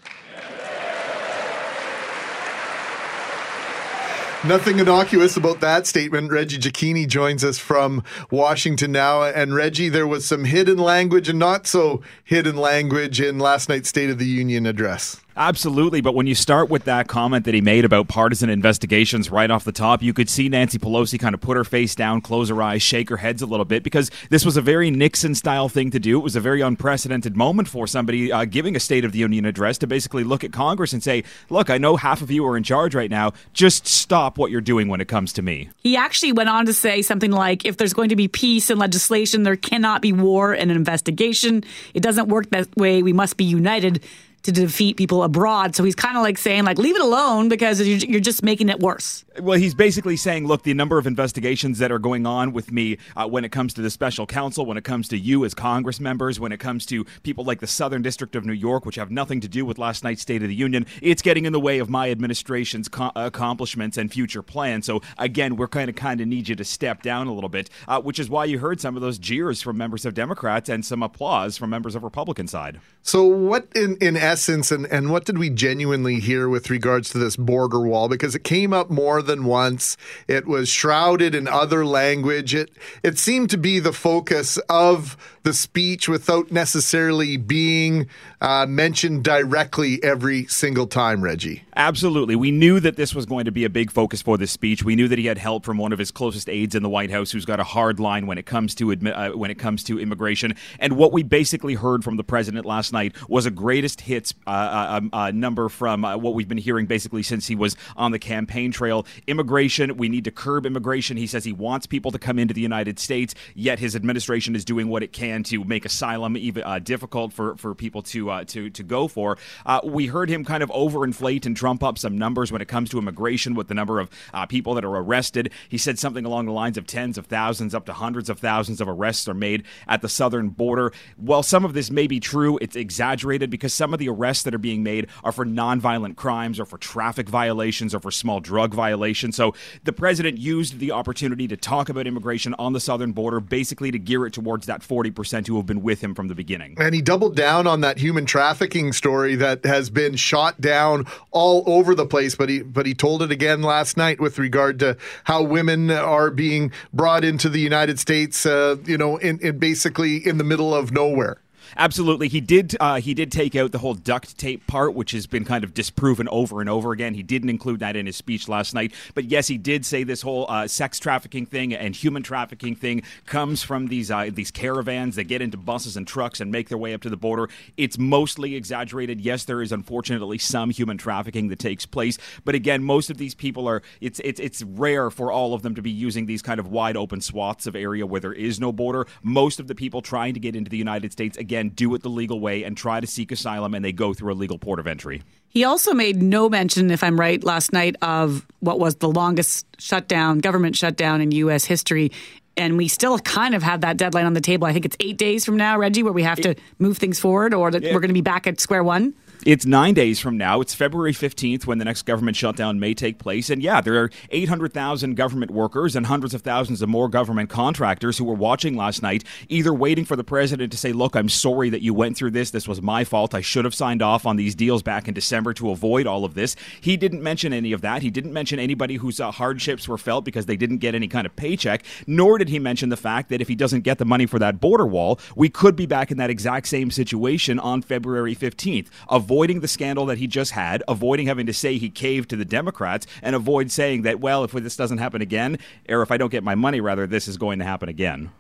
[4.43, 6.33] Nothing innocuous about that statement.
[6.33, 9.23] Reggie Cecchini joins us from Washington now.
[9.23, 13.91] And Reggie, there was some hidden language and not so hidden language in last night's
[13.91, 15.21] State of the Union address.
[15.41, 19.51] Absolutely, but when you start with that comment that he made about partisan investigations right
[19.51, 22.51] off the top, you could see Nancy Pelosi kind of put her face down, close
[22.51, 25.71] her eyes, shake her heads a little bit because this was a very Nixon style
[25.71, 26.19] thing to do.
[26.19, 29.47] It was a very unprecedented moment for somebody uh, giving a State of the Union
[29.47, 32.55] address to basically look at Congress and say, Look, I know half of you are
[32.55, 33.33] in charge right now.
[33.55, 35.71] Just stop what you're doing when it comes to me.
[35.79, 38.79] He actually went on to say something like, if there's going to be peace and
[38.79, 41.65] legislation, there cannot be war and an investigation.
[41.95, 43.03] It doesn't work that way.
[43.03, 44.03] We must be united
[44.43, 45.75] to defeat people abroad.
[45.75, 48.69] So he's kind of like saying, like, leave it alone because you're, you're just making
[48.69, 49.25] it worse.
[49.41, 52.99] Well, he's basically saying, look, the number of investigations that are going on with me
[53.17, 56.01] uh, when it comes to the special counsel, when it comes to you as Congress
[56.01, 59.11] members, when it comes to people like the Southern District of New York, which have
[59.11, 61.79] nothing to do with last night's State of the Union, it's getting in the way
[61.79, 64.87] of my administration's co- accomplishments and future plans.
[64.87, 67.71] So again, we're kind of kind of need you to step down a little bit,
[67.89, 70.85] uh, which is why you heard some of those jeers from members of Democrats and
[70.85, 72.81] some applause from members of Republican side.
[73.03, 77.19] So, what in, in essence, and, and what did we genuinely hear with regards to
[77.19, 78.09] this border wall?
[78.09, 79.97] Because it came up more than once.
[80.29, 82.55] It was shrouded in other language.
[82.55, 82.71] It
[83.03, 88.09] it seemed to be the focus of the speech without necessarily being
[88.41, 91.23] uh, mentioned directly every single time.
[91.23, 91.63] Reggie.
[91.75, 92.37] Absolutely.
[92.37, 94.85] We knew that this was going to be a big focus for this speech.
[94.85, 97.11] We knew that he had help from one of his closest aides in the White
[97.11, 99.83] House who's got a hard line when it comes to admi- uh, when it comes
[99.85, 100.55] to immigration.
[100.79, 104.51] And what we basically heard from the president last night was a greatest hits uh,
[104.51, 108.13] uh, um, uh, number from uh, what we've been hearing basically since he was on
[108.13, 109.07] the campaign trail.
[109.27, 111.17] Immigration, we need to curb immigration.
[111.17, 114.65] He says he wants people to come into the United States, yet his administration is
[114.65, 118.45] doing what it can to make asylum even uh, difficult for, for people to uh,
[118.45, 119.39] to to go for.
[119.65, 122.91] Uh, we heard him kind of overinflate and trump up some numbers when it comes
[122.91, 125.51] to immigration with the number of uh, people that are arrested.
[125.69, 128.81] He said something along the lines of tens of thousands, up to hundreds of thousands
[128.81, 130.93] of arrests are made at the southern border.
[131.17, 134.55] While some of this may be true, it's exaggerated because some of the arrests that
[134.55, 138.75] are being made are for nonviolent crimes or for traffic violations or for small drug
[138.75, 139.37] violations.
[139.37, 139.55] So
[139.85, 143.99] the president used the opportunity to talk about immigration on the southern border, basically to
[143.99, 146.77] gear it towards that 40% who have been with him from the beginning.
[146.79, 151.65] And he doubled down on that human trafficking story that has been shot down all
[151.67, 152.35] over the place.
[152.35, 156.31] But he but he told it again last night with regard to how women are
[156.31, 158.47] being brought into the United States.
[158.47, 161.41] Uh, you know, in, in basically in the middle of nowhere.
[161.81, 162.77] Absolutely, he did.
[162.79, 165.73] Uh, he did take out the whole duct tape part, which has been kind of
[165.73, 167.15] disproven over and over again.
[167.15, 168.93] He didn't include that in his speech last night.
[169.15, 173.03] But yes, he did say this whole uh, sex trafficking thing and human trafficking thing
[173.25, 176.77] comes from these uh, these caravans that get into buses and trucks and make their
[176.77, 177.49] way up to the border.
[177.79, 179.19] It's mostly exaggerated.
[179.19, 183.35] Yes, there is unfortunately some human trafficking that takes place, but again, most of these
[183.35, 183.81] people are.
[184.03, 186.99] It's it's it's rare for all of them to be using these kind of wide
[186.99, 189.07] open swaths of area where there is no border.
[189.23, 192.11] Most of the people trying to get into the United States again do it the
[192.11, 194.87] legal way and try to seek asylum, and they go through a legal port of
[194.87, 195.23] entry.
[195.49, 199.67] He also made no mention, if I'm right, last night of what was the longest
[199.79, 201.65] shutdown, government shutdown in U.S.
[201.65, 202.13] history.
[202.57, 204.67] And we still kind of have that deadline on the table.
[204.67, 207.55] I think it's eight days from now, Reggie, where we have to move things forward
[207.55, 207.95] or that Yeah.
[207.95, 209.15] we're going to be back at square one.
[209.47, 210.61] It's nine days from now.
[210.61, 213.49] It's February 15th when the next government shutdown may take place.
[213.49, 218.19] And yeah, there are 800,000 government workers and hundreds of thousands of more government contractors
[218.19, 221.71] who were watching last night, either waiting for the president to say, Look, I'm sorry
[221.71, 222.51] that you went through this.
[222.51, 223.35] This was my fault.
[223.35, 226.35] I should have signed off on these deals back in December to avoid all of
[226.35, 226.55] this.
[226.83, 228.03] He didn't mention any of that.
[228.03, 231.27] He didn't mention anybody whose uh, hardships were felt because they didn't get any kind
[231.27, 234.27] of paycheck, nor did he mention the fact that if he doesn't get the money
[234.27, 238.37] for that border wall, we could be back in that exact same situation on February
[238.37, 238.89] 15th,
[239.31, 242.45] avoiding the scandal that he just had, avoiding having to say he caved to the
[242.45, 245.57] Democrats, and avoid saying that, well, if this doesn't happen again,
[245.89, 248.33] or if I don't get my money, rather, this is going to happen again.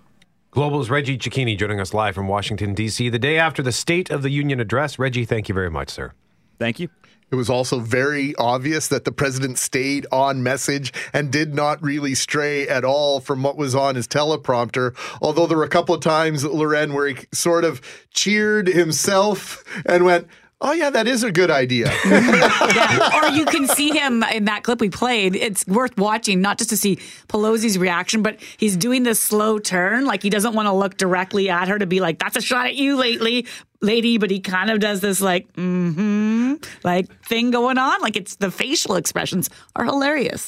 [0.51, 4.23] Global's Reggie Cecchini joining us live from Washington, D.C., the day after the State of
[4.23, 4.99] the Union address.
[4.99, 6.13] Reggie, thank you very much, sir.
[6.59, 6.89] Thank you.
[7.31, 12.17] It was also very obvious that the president stayed on message and did not really
[12.17, 14.97] stray at all from what was on his teleprompter.
[15.23, 17.81] Although there were a couple of times, Lauren, where he sort of
[18.13, 20.27] cheered himself and went,
[20.63, 21.87] Oh, yeah, that is a good idea.
[22.05, 23.11] yeah.
[23.15, 25.35] Or you can see him in that clip we played.
[25.35, 26.97] It's worth watching, not just to see
[27.29, 30.05] Pelosi's reaction, but he's doing this slow turn.
[30.05, 32.67] Like he doesn't want to look directly at her to be like, that's a shot
[32.67, 33.47] at you lately,
[33.81, 34.19] lady.
[34.19, 36.55] But he kind of does this like, mm hmm,
[36.85, 38.03] like thing going on.
[38.03, 40.47] Like it's the facial expressions are hilarious.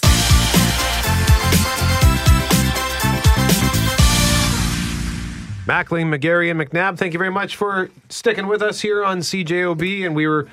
[5.67, 10.05] Mackling, McGarry, and McNabb, thank you very much for sticking with us here on CJOB.
[10.05, 10.49] And we were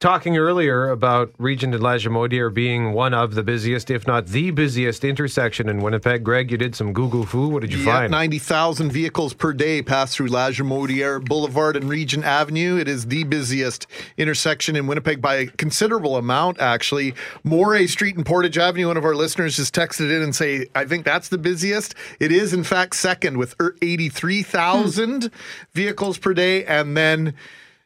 [0.00, 5.02] talking earlier about Regent and Lagimodiere being one of the busiest, if not the busiest
[5.02, 6.22] intersection in Winnipeg.
[6.22, 7.48] Greg, you did some Google foo.
[7.48, 8.10] What did you Yeah, find?
[8.12, 12.76] 90,000 vehicles per day pass through Lagimodiere Boulevard and Regent Avenue.
[12.76, 17.14] It is the busiest intersection in Winnipeg by a considerable amount, actually.
[17.42, 20.84] Moray Street and Portage Avenue, one of our listeners just texted in and say, I
[20.84, 21.96] think that's the busiest.
[22.20, 25.30] It is, in fact, second with er- 83,000
[25.74, 26.64] vehicles per day.
[26.66, 27.34] And then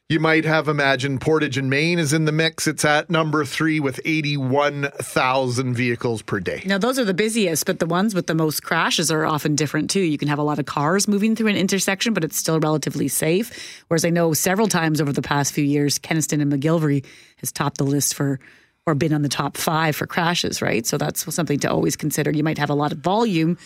[0.09, 2.67] you might have imagined Portage and Main is in the mix.
[2.67, 6.61] It's at number three with 81,000 vehicles per day.
[6.65, 9.89] Now, those are the busiest, but the ones with the most crashes are often different
[9.89, 10.01] too.
[10.01, 13.07] You can have a lot of cars moving through an intersection, but it's still relatively
[13.07, 13.83] safe.
[13.87, 17.05] Whereas I know several times over the past few years, Kenaston and McGillivray
[17.37, 18.39] has topped the list for
[18.85, 20.85] or been on the top five for crashes, right?
[20.85, 22.31] So that's something to always consider.
[22.31, 23.57] You might have a lot of volume,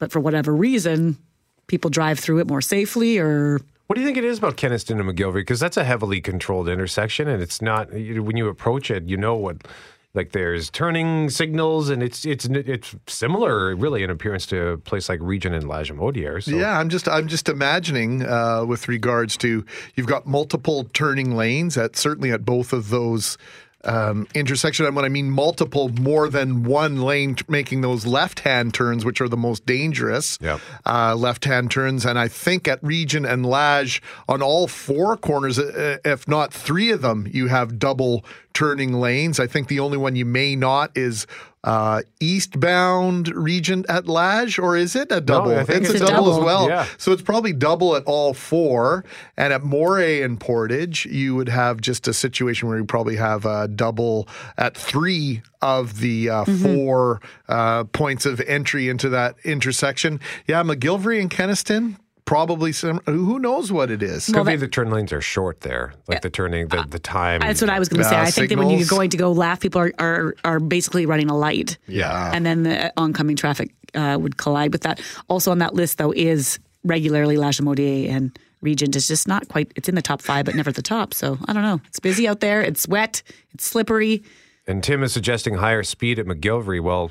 [0.00, 1.18] but for whatever reason,
[1.66, 3.60] people drive through it more safely or
[3.92, 5.34] What do you think it is about Kenaston and McGillivray?
[5.34, 7.92] Because that's a heavily controlled intersection, and it's not.
[7.92, 9.68] you- When you approach it, you know what.
[10.14, 15.10] Like there's turning signals, and it's it's it's similar, really, in appearance to a place
[15.10, 16.42] like Regent and Lagimodiere.
[16.42, 16.52] So.
[16.52, 19.62] Yeah, I'm just I'm just imagining uh, with regards to
[19.94, 23.36] you've got multiple turning lanes at certainly at both of those
[23.84, 24.86] um, intersection.
[24.86, 29.20] And when I mean multiple, more than one lane t- making those left-hand turns, which
[29.20, 30.60] are the most dangerous Yep.
[30.86, 32.04] uh, left-hand turns.
[32.06, 36.90] And I think at Regent and Lage on all four corners, uh, if not three
[36.90, 39.40] of them, you have double turning lanes.
[39.40, 41.26] I think the only one you may not is
[41.64, 45.56] uh, eastbound Regent at Lage, or is it a double?
[45.56, 46.68] I think it's, it's a a double, as well.
[46.68, 46.86] Yeah.
[46.98, 49.04] So it's probably double at all four.
[49.36, 53.46] And at Moray and Portage, you would have just a situation where you probably have
[53.46, 60.20] a double at three of the uh, four uh, points of entry into that intersection.
[60.48, 61.96] Yeah, McGillivray and Kenaston,
[62.32, 63.00] probably some.
[63.06, 64.26] Who knows what it is?
[64.26, 67.40] Could be the turn lanes are short there, like the turning, the, the time.
[67.40, 68.16] That's what I was going to say.
[68.16, 71.04] Uh, I think that when you're going to go left, people are, are, are basically
[71.06, 71.76] running a light.
[71.86, 72.30] Yeah.
[72.34, 75.00] And then the oncoming traffic uh, would collide with that.
[75.28, 78.96] Also on that list, though, is regularly Lagimodiere and Regent.
[78.96, 81.12] It's just not quite, it's in the top five, but never at the top.
[81.14, 81.80] So I don't know.
[81.88, 82.62] It's busy out there.
[82.62, 83.22] It's wet.
[83.52, 84.22] It's slippery.
[84.66, 86.80] And Tim is suggesting higher speed at McGillivray.
[86.80, 87.10] Well,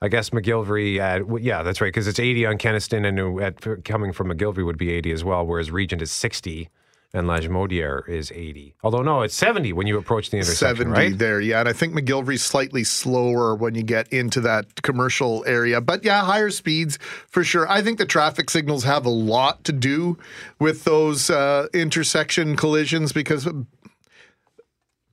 [0.00, 3.44] I guess McGillivray, uh, w- yeah, that's right, because it's 80 on Kenaston, and uh,
[3.44, 6.68] at, coming from McGillivray would be 80 as well, whereas Regent is 60
[7.14, 8.74] and Lagimodiere is 80.
[8.82, 11.18] Although, no, it's 70 when you approach the intersection, 70 right?
[11.18, 11.60] there, yeah.
[11.60, 15.80] And I think McGillivray's slightly slower when you get into that commercial area.
[15.80, 17.68] But yeah, higher speeds for sure.
[17.68, 20.18] I think the traffic signals have a lot to do
[20.60, 23.48] with those uh, intersection collisions because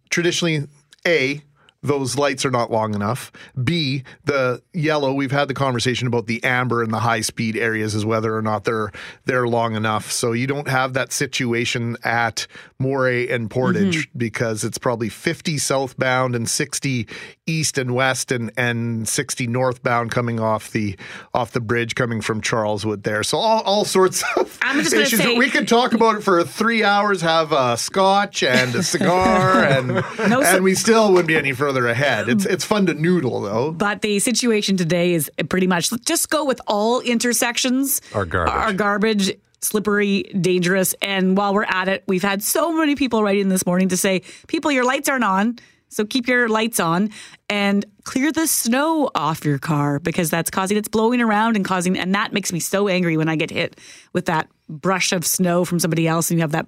[0.10, 0.68] traditionally,
[1.08, 1.42] A,
[1.88, 3.32] those lights are not long enough.
[3.62, 7.96] B, the yellow, we've had the conversation about the amber and the high speed areas
[7.96, 8.92] as whether or not they're
[9.26, 10.12] they're long enough.
[10.12, 12.48] So you don't have that situation at
[12.80, 14.18] Moray and Portage mm-hmm.
[14.18, 17.08] because it's probably 50 southbound and 60
[17.46, 20.98] east and west and and 60 northbound coming off the
[21.34, 23.24] off the bridge coming from Charleswood there.
[23.24, 25.20] So all, all sorts of I'm just gonna issues.
[25.20, 29.64] say- we could talk about it for 3 hours, have a scotch and a cigar
[29.64, 32.30] and No, and we still wouldn't be any further ahead.
[32.30, 32.52] It's mm.
[32.52, 33.72] it's fun to noodle though.
[33.72, 38.54] But the situation today is pretty much just go with all intersections Are garbage.
[38.54, 40.96] Are garbage, slippery, dangerous.
[41.02, 44.22] And while we're at it, we've had so many people writing this morning to say,
[44.48, 45.58] people, your lights aren't on.
[45.90, 47.10] So keep your lights on
[47.48, 51.98] and clear the snow off your car because that's causing it's blowing around and causing
[51.98, 53.80] and that makes me so angry when I get hit
[54.12, 56.68] with that brush of snow from somebody else and you have that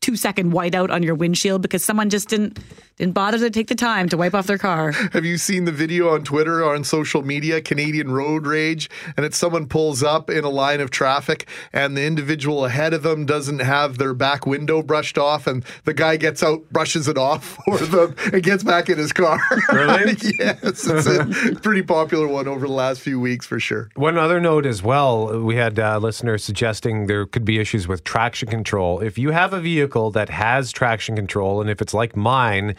[0.00, 2.58] two second whiteout on your windshield because someone just didn't
[2.96, 4.92] didn't bother to take the time to wipe off their car.
[5.12, 8.90] Have you seen the video on Twitter or on social media, Canadian road rage?
[9.16, 13.02] And it's someone pulls up in a line of traffic and the individual ahead of
[13.02, 17.18] them doesn't have their back window brushed off and the guy gets out, brushes it
[17.18, 19.40] off for them and gets back in his car.
[19.72, 20.16] Really?
[20.38, 20.58] yes.
[20.62, 23.88] It's a pretty popular one over the last few weeks for sure.
[23.94, 28.04] One other note as well, we had uh, listeners suggesting there could be issues with
[28.04, 29.00] traction control.
[29.00, 32.76] If you have a vehicle that has traction control, and if it's like mine,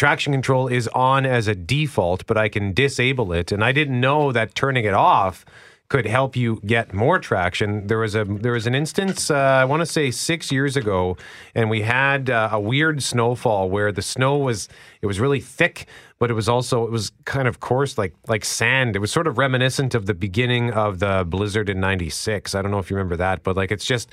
[0.00, 3.52] traction control is on as a default, but I can disable it.
[3.52, 5.44] And I didn't know that turning it off
[5.90, 7.86] could help you get more traction.
[7.86, 11.18] There was a there was an instance uh, I want to say six years ago,
[11.54, 14.70] and we had uh, a weird snowfall where the snow was
[15.02, 15.86] it was really thick,
[16.18, 18.96] but it was also it was kind of coarse like like sand.
[18.96, 22.54] It was sort of reminiscent of the beginning of the blizzard in '96.
[22.54, 24.08] I don't know if you remember that, but like it's just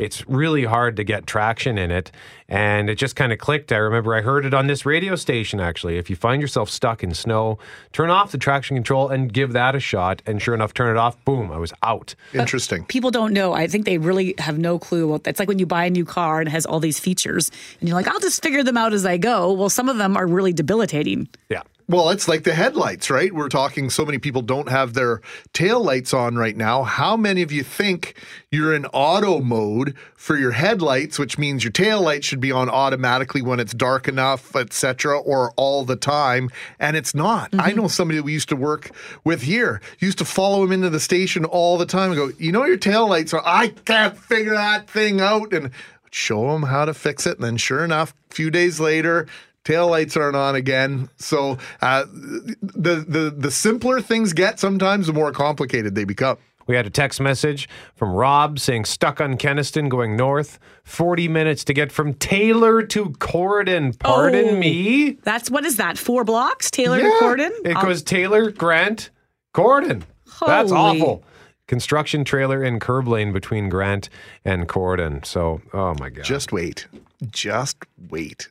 [0.00, 2.10] it's really hard to get traction in it.
[2.48, 3.70] And it just kind of clicked.
[3.70, 5.98] I remember I heard it on this radio station actually.
[5.98, 7.58] If you find yourself stuck in snow,
[7.92, 10.22] turn off the traction control and give that a shot.
[10.26, 11.22] And sure enough, turn it off.
[11.24, 12.14] Boom, I was out.
[12.32, 12.84] Interesting.
[12.86, 13.52] people don't know.
[13.52, 15.26] I think they really have no clue about.
[15.28, 17.88] It's like when you buy a new car and it has all these features, and
[17.88, 19.52] you're like, I'll just figure them out as I go.
[19.52, 21.28] Well, some of them are really debilitating.
[21.50, 21.62] Yeah.
[21.90, 23.32] Well, it's like the headlights, right?
[23.32, 25.20] We're talking so many people don't have their
[25.52, 26.84] tail lights on right now.
[26.84, 28.14] How many of you think
[28.48, 32.70] you're in auto mode for your headlights, which means your tail light should be on
[32.70, 37.52] automatically when it's dark enough, etc., or all the time, and it's not.
[37.54, 37.80] I mm-hmm.
[37.80, 38.92] know somebody that we used to work
[39.24, 42.52] with here used to follow him into the station all the time and go, "You
[42.52, 45.72] know your tail lights are I can't figure that thing out." And
[46.12, 49.26] show him how to fix it, and then sure enough, a few days later,
[49.64, 51.08] tail lights aren't on again.
[51.16, 56.38] So uh, the the the simpler things get, sometimes the more complicated they become.
[56.66, 61.64] We had a text message from Rob saying stuck on Kenaston going north, 40 minutes
[61.64, 63.98] to get from Taylor to Corydon.
[63.98, 65.12] Pardon Oh, me?
[65.24, 65.98] That's what is that?
[65.98, 67.50] Four blocks, Taylor to Corydon.
[67.64, 69.10] It Um, goes Taylor, Grant,
[69.52, 70.04] Gordon.
[70.46, 71.24] That's awful.
[71.66, 74.08] Construction trailer in curb lane between Grant
[74.44, 75.24] and Corydon.
[75.24, 76.24] So, oh my God.
[76.24, 76.86] Just wait,
[77.32, 77.78] just
[78.10, 78.48] wait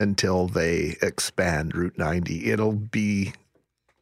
[0.00, 2.50] until they expand Route 90.
[2.50, 3.34] It'll be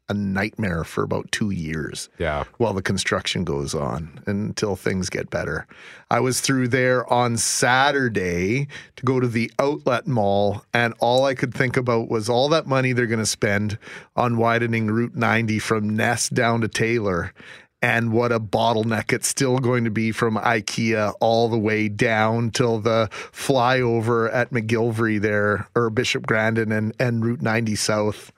[0.08, 2.08] a nightmare for about two years.
[2.18, 2.44] Yeah.
[2.56, 5.66] While the construction goes on until things get better.
[6.10, 11.34] I was through there on Saturday to go to the outlet mall, and all I
[11.34, 13.78] could think about was all that money they're going to spend
[14.16, 17.34] on widening Route 90 from Ness down to Taylor.
[17.80, 22.50] And what a bottleneck it's still going to be from IKEA all the way down
[22.50, 28.32] till the flyover at McGillivray there, or Bishop Grandin and, and Route 90 South.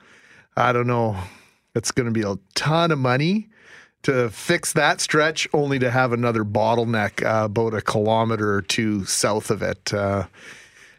[0.56, 1.16] I don't know.
[1.74, 3.48] It's going to be a ton of money
[4.02, 9.04] to fix that stretch, only to have another bottleneck uh, about a kilometer or two
[9.04, 9.92] south of it.
[9.92, 10.26] Uh,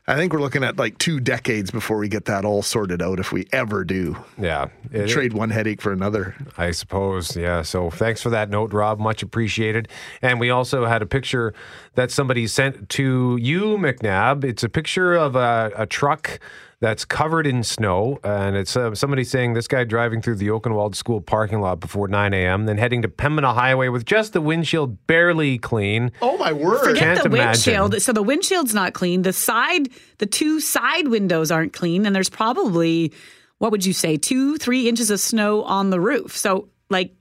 [0.07, 3.19] I think we're looking at like two decades before we get that all sorted out,
[3.19, 4.17] if we ever do.
[4.37, 4.67] Yeah.
[4.91, 6.35] It- Trade one headache for another.
[6.57, 7.61] I suppose, yeah.
[7.61, 8.99] So thanks for that note, Rob.
[8.99, 9.87] Much appreciated.
[10.21, 11.53] And we also had a picture
[11.95, 14.43] that somebody sent to you, McNabb.
[14.43, 16.39] It's a picture of a, a truck
[16.82, 20.95] that's covered in snow, and it's uh, somebody saying this guy driving through the Oakenwald
[20.95, 25.05] School parking lot before 9 a.m., then heading to Pembina Highway with just the windshield
[25.07, 26.11] barely clean.
[26.21, 26.84] Oh my word!
[26.84, 27.73] Forget Can't the imagine.
[27.73, 28.01] windshield.
[28.01, 29.21] So the windshield's not clean.
[29.21, 33.13] The side, the two side windows aren't clean, and there's probably
[33.61, 36.36] what would you say, two, three inches of snow on the roof.
[36.36, 37.13] So like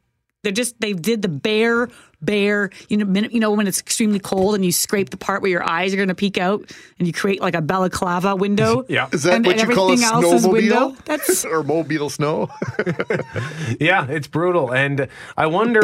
[0.43, 1.91] they're just they did the bare
[2.23, 5.43] bare, you know, min- you know when it's extremely cold and you scrape the part
[5.43, 8.85] where your eyes are going to peek out and you create like a balaclava window.
[8.91, 9.09] Yeah.
[9.13, 10.91] Is that and, what and you call a everything else is window.
[10.91, 11.05] snowmobile?
[11.05, 12.51] That's or mobile snow?
[13.81, 15.81] yeah, it's brutal, and I wonder.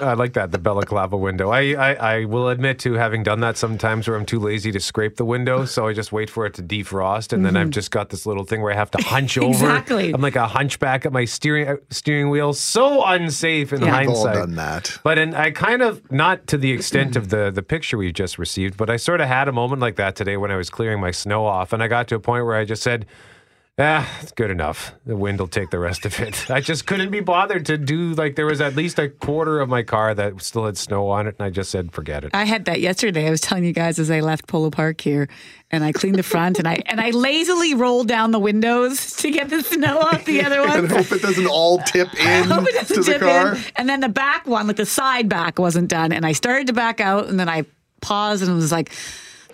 [0.00, 1.50] I like that the balaclava window.
[1.50, 4.80] I, I I will admit to having done that sometimes where I'm too lazy to
[4.80, 7.72] scrape the window, so I just wait for it to defrost, and then I've Mhm.
[7.72, 9.48] just got this little thing where I have to hunch over.
[9.50, 10.12] Exactly.
[10.12, 12.52] I'm like a hunchback at my steering uh, steering wheel.
[12.52, 14.00] So unsafe in Yeah.
[14.00, 14.98] We've all done that.
[15.02, 18.38] But and I kind of not to the extent of the the picture we just
[18.38, 21.00] received, but I sort of had a moment like that today when I was clearing
[21.00, 23.06] my snow off, and I got to a point where I just said.
[23.82, 24.92] Ah, it's good enough.
[25.06, 26.50] The wind will take the rest of it.
[26.50, 29.70] I just couldn't be bothered to do like there was at least a quarter of
[29.70, 32.32] my car that still had snow on it, and I just said, forget it.
[32.34, 33.26] I had that yesterday.
[33.26, 35.30] I was telling you guys as I left Polo Park here,
[35.70, 39.30] and I cleaned the front, and I and I lazily rolled down the windows to
[39.30, 40.70] get the snow off the other one.
[40.80, 43.22] and hope it doesn't all tip in I in hope it doesn't to the tip
[43.22, 43.54] car.
[43.54, 43.62] in.
[43.76, 46.12] And then the back one, like the side back, wasn't done.
[46.12, 47.64] And I started to back out, and then I
[48.02, 48.92] paused and was like,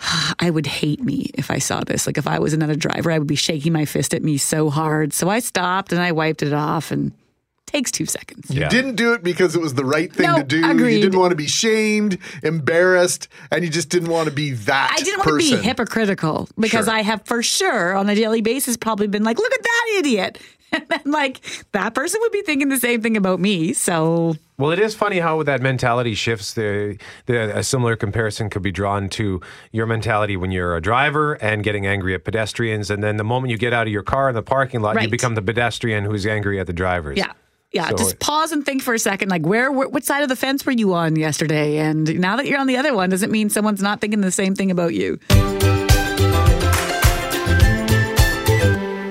[0.41, 2.07] I would hate me if I saw this.
[2.07, 4.71] Like if I was another driver, I would be shaking my fist at me so
[4.71, 5.13] hard.
[5.13, 7.13] So I stopped and I wiped it off, and
[7.67, 8.49] takes two seconds.
[8.49, 10.65] You didn't do it because it was the right thing No, to do.
[10.71, 10.95] agreed.
[10.97, 14.93] You didn't want to be shamed, embarrassed, and you just didn't want to be that
[14.97, 16.95] I didn't want to be hypocritical because Sure.
[16.95, 20.39] I have for sure on a daily basis probably been like, look at that idiot.
[20.73, 21.41] And then like
[21.73, 23.73] that person would be thinking the same thing about me.
[23.73, 26.55] So Well, it is funny how that mentality shifts.
[26.55, 29.41] The, the a similar comparison could be drawn to
[29.73, 33.53] your mentality when you're a driver and getting angry at pedestrians, and then the moment
[33.53, 36.27] you get out of your car in the parking lot, you become the pedestrian who's
[36.27, 37.17] angry at the drivers.
[37.17, 37.33] Yeah.
[37.73, 39.29] Yeah, So- just pause and think for a second.
[39.29, 41.79] Like, where, where, what side of the fence were you on yesterday?
[41.79, 44.55] And now that you're on the other one, doesn't mean someone's not thinking the same
[44.55, 45.19] thing about you.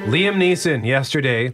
[0.05, 1.53] Liam Neeson, yesterday,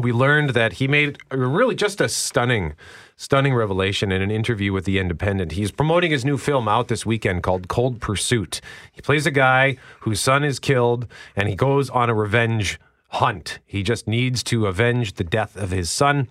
[0.00, 2.74] we learned that he made really just a stunning,
[3.16, 5.52] stunning revelation in an interview with The Independent.
[5.52, 8.60] He's promoting his new film out this weekend called Cold Pursuit.
[8.90, 11.06] He plays a guy whose son is killed
[11.36, 13.60] and he goes on a revenge hunt.
[13.64, 16.26] He just needs to avenge the death of his son.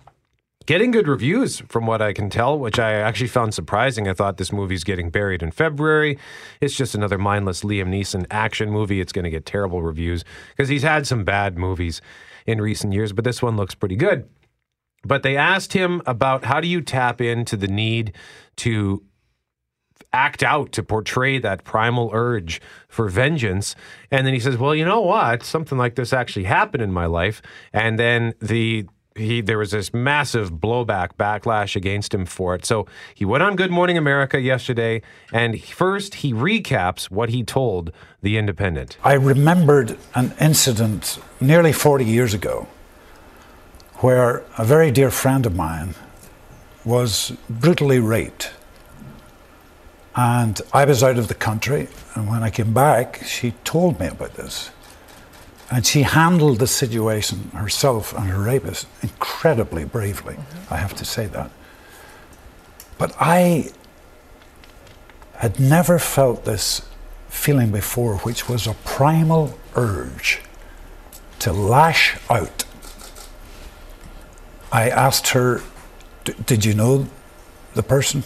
[0.68, 4.06] Getting good reviews from what I can tell, which I actually found surprising.
[4.06, 6.18] I thought this movie's getting buried in February.
[6.60, 9.00] It's just another mindless Liam Neeson action movie.
[9.00, 12.02] It's going to get terrible reviews because he's had some bad movies
[12.44, 14.28] in recent years, but this one looks pretty good.
[15.04, 18.12] But they asked him about how do you tap into the need
[18.56, 19.02] to
[20.12, 23.74] act out to portray that primal urge for vengeance.
[24.10, 25.44] And then he says, "Well, you know what?
[25.44, 27.40] Something like this actually happened in my life."
[27.72, 28.86] And then the
[29.18, 32.64] he there was this massive blowback backlash against him for it.
[32.64, 35.02] So he went on Good Morning America yesterday
[35.32, 37.92] and first he recaps what he told
[38.22, 38.96] the Independent.
[39.02, 42.68] I remembered an incident nearly 40 years ago
[43.96, 45.94] where a very dear friend of mine
[46.84, 48.52] was brutally raped.
[50.14, 54.08] And I was out of the country, and when I came back, she told me
[54.08, 54.70] about this.
[55.70, 60.36] And she handled the situation herself and her rapist incredibly bravely,
[60.70, 61.50] I have to say that.
[62.96, 63.70] But I
[65.34, 66.88] had never felt this
[67.28, 70.40] feeling before, which was a primal urge
[71.40, 72.64] to lash out.
[74.72, 75.62] I asked her,
[76.24, 77.06] Did you know
[77.74, 78.24] the person?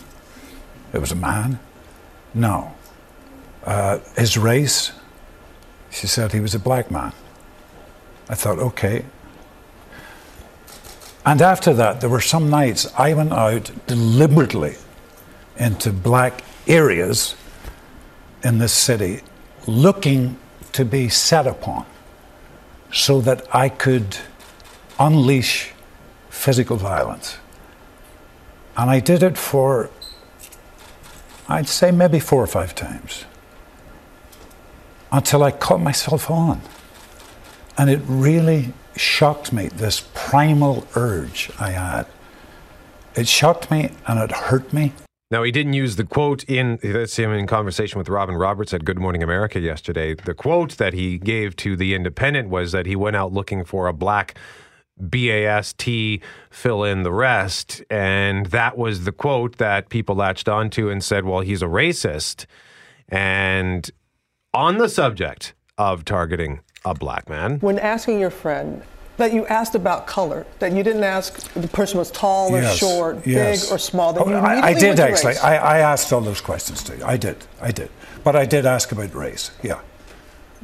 [0.92, 1.58] It was a man.
[2.34, 2.74] No.
[3.64, 4.92] Uh, his race?
[5.90, 7.12] She said he was a black man.
[8.28, 9.04] I thought, okay.
[11.24, 14.76] And after that, there were some nights I went out deliberately
[15.56, 17.36] into black areas
[18.42, 19.20] in this city
[19.66, 20.36] looking
[20.72, 21.86] to be set upon
[22.92, 24.16] so that I could
[24.98, 25.72] unleash
[26.30, 27.38] physical violence.
[28.76, 29.90] And I did it for,
[31.48, 33.24] I'd say maybe four or five times
[35.10, 36.62] until I caught myself on.
[37.78, 42.06] And it really shocked me, this primal urge I had.
[43.14, 44.92] It shocked me and it hurt me.
[45.30, 48.84] Now, he didn't use the quote in, that's him in conversation with Robin Roberts at
[48.84, 50.14] Good Morning America yesterday.
[50.14, 53.86] The quote that he gave to The Independent was that he went out looking for
[53.86, 54.36] a black
[55.00, 55.88] BAST,
[56.50, 57.82] fill in the rest.
[57.88, 62.44] And that was the quote that people latched onto and said, well, he's a racist.
[63.08, 63.90] And
[64.52, 68.82] on the subject of targeting a black man, When asking your friend
[69.18, 72.76] that you asked about color, that you didn't ask the person was tall or Yes,
[72.76, 73.66] short, yes.
[73.66, 75.36] big or small, that Oh, you I, I did actually.
[75.36, 76.98] I, I asked all those questions too.
[77.04, 77.36] I did.
[77.60, 77.90] I did.
[78.24, 79.50] But I did ask about race.
[79.62, 79.80] Yeah.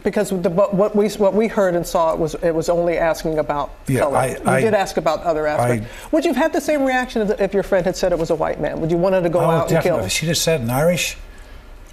[0.05, 3.75] Because the, what we what we heard and saw was it was only asking about
[3.89, 4.17] Yeah, color.
[4.17, 5.89] I- you I- did ask about other aspects.
[6.13, 8.35] Would you have had the same reaction if, your friend had said it was a
[8.37, 8.81] white man?
[8.81, 9.99] Would you wanted to go oh, out and definitely.
[9.99, 10.07] kill?
[10.07, 11.17] If she'd have said an Irish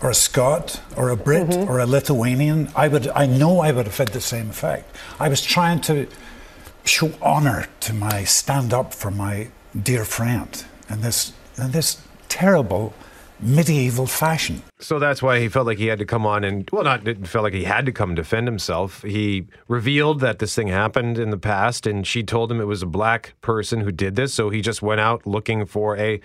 [0.01, 1.69] or a Scot or a Brit Mm-hmm.
[1.69, 3.07] or a Lithuanian, I would.
[3.09, 4.95] I know I would have had the same effect.
[5.19, 6.07] I was trying to
[6.83, 9.49] show honour to my stand up for my
[9.81, 12.93] dear friend in this in this terrible
[13.39, 14.61] medieval fashion.
[14.79, 17.25] So that's why he felt like he had to come on and, well, not didn't
[17.25, 19.01] feel like he had to come defend himself.
[19.03, 22.81] He revealed that this thing happened in the past, and she told him it was
[22.81, 24.33] a black person who did this.
[24.33, 26.21] So he just went out looking for a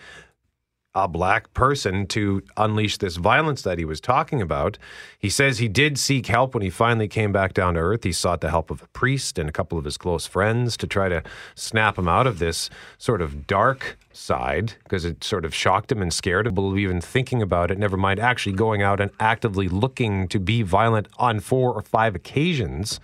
[0.94, 4.76] a black person to unleash this violence that he was talking about.
[5.18, 8.02] He says he did seek help when he finally came back down to earth.
[8.02, 10.86] He sought the help of a priest and a couple of his close friends to
[10.86, 11.22] try to
[11.54, 16.02] snap him out of this sort of dark side because it sort of shocked him
[16.02, 16.54] and scared him.
[16.54, 20.62] Believe even thinking about it, never mind actually going out and actively looking to be
[20.62, 22.98] violent on four or five occasions.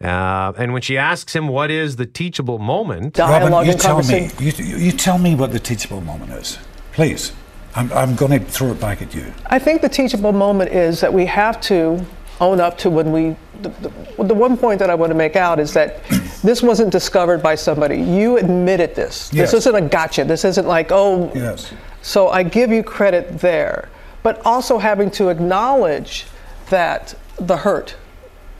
[0.00, 4.30] Uh, and when she asks him what is the teachable moment, Robin, you tell me.
[4.38, 6.56] You, you you tell me what the teachable moment is,
[6.98, 7.32] please.
[7.76, 9.32] I'm, I'm going to throw it back at you.
[9.46, 12.04] I think the teachable moment is that we have to
[12.40, 13.36] own up to when we.
[13.62, 16.02] The, the, the one point that I want to make out is that
[16.42, 17.98] this wasn't discovered by somebody.
[18.02, 19.32] You admitted this.
[19.32, 19.52] Yes.
[19.52, 20.24] This isn't a gotcha.
[20.24, 21.30] This isn't like, oh.
[21.36, 21.72] Yes.
[22.02, 23.88] So I give you credit there.
[24.24, 26.26] But also having to acknowledge
[26.68, 27.94] that the hurt,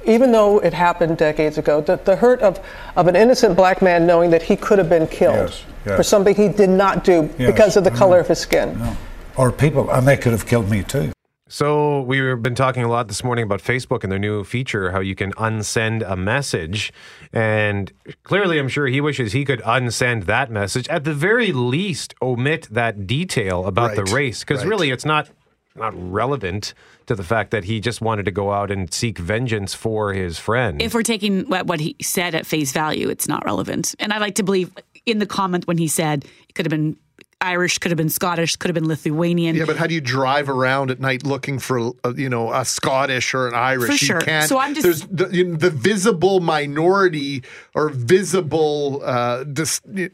[0.05, 2.61] even though it happened decades ago, the, the hurt of,
[2.97, 5.97] of an innocent black man knowing that he could have been killed Yes, yes.
[5.97, 7.97] for something he did not do Yes, because of the mm.
[7.97, 8.21] color know.
[8.21, 8.97] of his skin.
[9.37, 11.13] Or people, and they could have killed me too.
[11.51, 15.01] So we've been talking a lot this morning about Facebook and their new feature, how
[15.01, 16.93] you can unsend a message.
[17.33, 17.91] And
[18.23, 20.87] clearly, I'm sure he wishes he could unsend that message.
[20.89, 24.69] At the very least, omit that detail about Right, the race, because right.
[24.69, 25.31] really, it's not
[25.75, 26.75] not relevant
[27.09, 30.39] to the fact that he just wanted to go out and seek vengeance for his
[30.39, 30.81] friend.
[30.81, 33.95] If we're taking what, what he said at face value, it's not relevant.
[33.99, 34.71] And I like to believe
[35.07, 36.97] in the comment when he said it could have been
[37.41, 39.57] Irish, could have been Scottish, could have been Lithuanian.
[39.57, 42.65] Yeah, but how do you drive around at night looking for, uh, you know, a
[42.65, 43.87] Scottish or an Irish?
[43.87, 44.21] For you sure.
[44.21, 44.49] can't.
[44.49, 47.45] So I'm just- there's the, you know, the visible minority
[47.75, 50.11] or visible uh, dis, the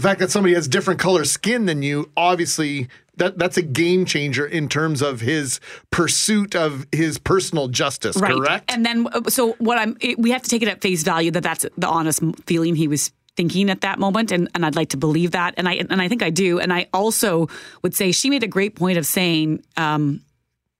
[0.00, 2.10] fact that somebody has different color skin than you.
[2.18, 5.60] Obviously, that that's a game changer in terms of his
[5.90, 8.16] pursuit of his personal justice.
[8.16, 8.34] right.
[8.34, 8.72] Correct.
[8.72, 11.30] And then, uh, so what I'm, it, we have to take it at face value
[11.30, 14.90] that that's the honest feeling he was thinking at that moment, and, and I'd like
[14.90, 17.48] to believe that, and I and I think I do, and I also
[17.82, 19.62] would say she made a great point of saying.
[19.76, 20.22] Um,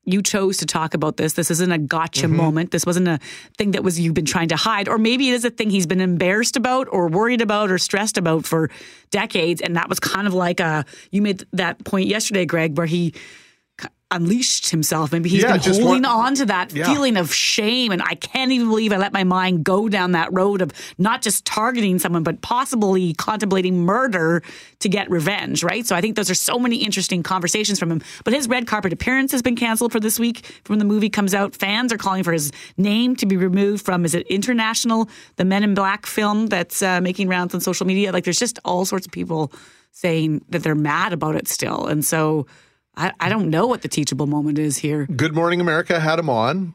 [0.07, 1.32] you chose to talk about this.
[1.34, 2.36] This isn't a gotcha Mm-hmm.
[2.36, 2.70] moment.
[2.70, 3.18] This wasn't a
[3.59, 5.86] thing that was you've been trying to hide, or maybe it is a thing he's
[5.86, 8.70] been embarrassed about, or worried about, or stressed about for
[9.11, 9.61] decades.
[9.61, 13.12] And that was kind of like a you made that point yesterday, Greg, where he
[14.12, 15.11] unleashed himself.
[15.11, 16.86] Maybe he's Yeah, been holding want- on to that Yeah.
[16.92, 20.32] feeling of shame, and I can't even believe I let my mind go down that
[20.32, 24.44] road of not just targeting someone, but possibly contemplating murder
[24.78, 25.64] to get revenge.
[25.64, 25.84] Right.
[25.84, 28.00] So I think those are so many interesting conversations from him.
[28.22, 30.46] But his red carpet appearance has been canceled for this week.
[30.64, 34.04] From the movie comes out, fans are calling for his name to be removed from
[34.04, 38.12] is it international the Men in Black film that's uh, making rounds on social media.
[38.12, 39.52] Like there's just all sorts of people
[39.90, 42.46] saying that they're mad about it still, and so.
[42.97, 45.07] I, I don't know what the teachable moment is here.
[45.07, 46.74] Good Morning America had him on.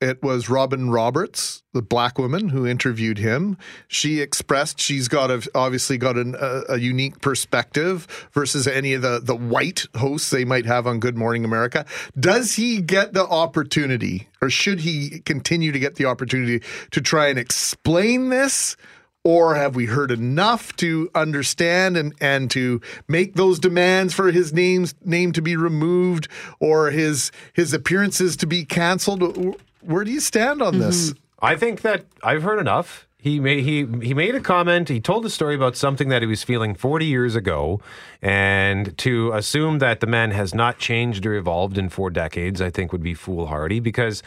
[0.00, 3.56] It was Robin Roberts, the black woman who interviewed him.
[3.88, 9.02] She expressed she's got a, obviously got an, a, a unique perspective versus any of
[9.02, 11.86] the, the white hosts they might have on Good Morning America.
[12.18, 17.28] Does he get the opportunity, or should he continue to get the opportunity to try
[17.28, 18.76] and explain this?
[19.24, 24.52] Or have we heard enough to understand and, and to make those demands for his
[24.52, 26.28] name's name to be removed
[26.60, 29.56] or his his appearances to be canceled?
[29.80, 31.10] Where do you stand on this?
[31.10, 31.18] Mm-hmm.
[31.44, 33.06] I think that I've heard enough.
[33.16, 34.90] He made he he made a comment.
[34.90, 37.80] He told a story about something that he was feeling 40 years ago,
[38.20, 42.68] and to assume that the man has not changed or evolved in four decades, I
[42.68, 44.22] think would be foolhardy because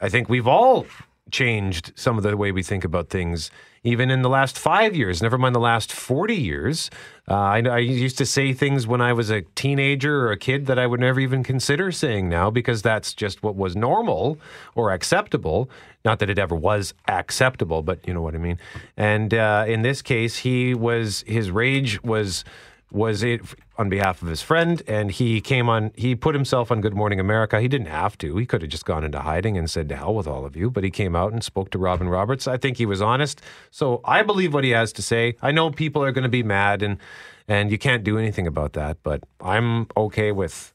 [0.00, 0.86] I think we've all
[1.30, 3.50] changed some of the way we think about things,
[3.84, 5.22] even in the last five years.
[5.22, 6.90] Never mind the last 40 years.
[7.28, 10.66] Uh, I, I used to say things when I was a teenager or a kid
[10.66, 14.38] that I would never even consider saying now because that's just what was normal
[14.74, 15.70] or acceptable.
[16.04, 18.58] Not that it ever was acceptable, but you know what I mean.
[18.96, 22.44] And uh, in this case, he was his rage was
[22.90, 23.42] was it
[23.76, 27.20] on behalf of his friend and he came on he put himself on good morning
[27.20, 27.60] america.
[27.60, 28.36] He didn't have to.
[28.36, 30.70] He could have just gone into hiding and said to hell with all of you.
[30.70, 32.48] But he came out and spoke to robin roberts.
[32.48, 33.42] I think he was honest.
[33.70, 35.36] So i believe what he has to say.
[35.42, 36.98] I know people are going to be mad and
[37.46, 40.72] and you can't do anything about that but i'm okay with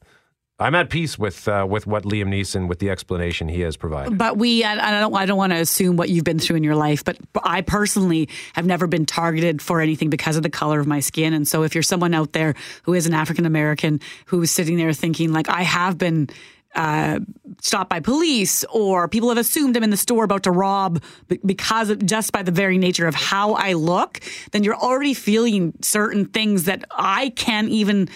[0.58, 4.16] I'm at peace with uh, with what Liam Neeson with the explanation he has provided.
[4.16, 6.62] But we, I, I don't, I don't want to assume what you've been through in
[6.62, 7.02] your life.
[7.02, 11.00] But I personally have never been targeted for anything because of the color of my
[11.00, 11.32] skin.
[11.32, 14.76] And so, if you're someone out there who is an African American who is sitting
[14.76, 16.28] there thinking like I have been
[16.76, 17.20] uh,
[17.60, 21.02] stopped by police or people have assumed I'm in the store about to rob
[21.44, 24.20] because of just by the very nature of how I look,
[24.52, 28.08] then you're already feeling certain things that I can't even.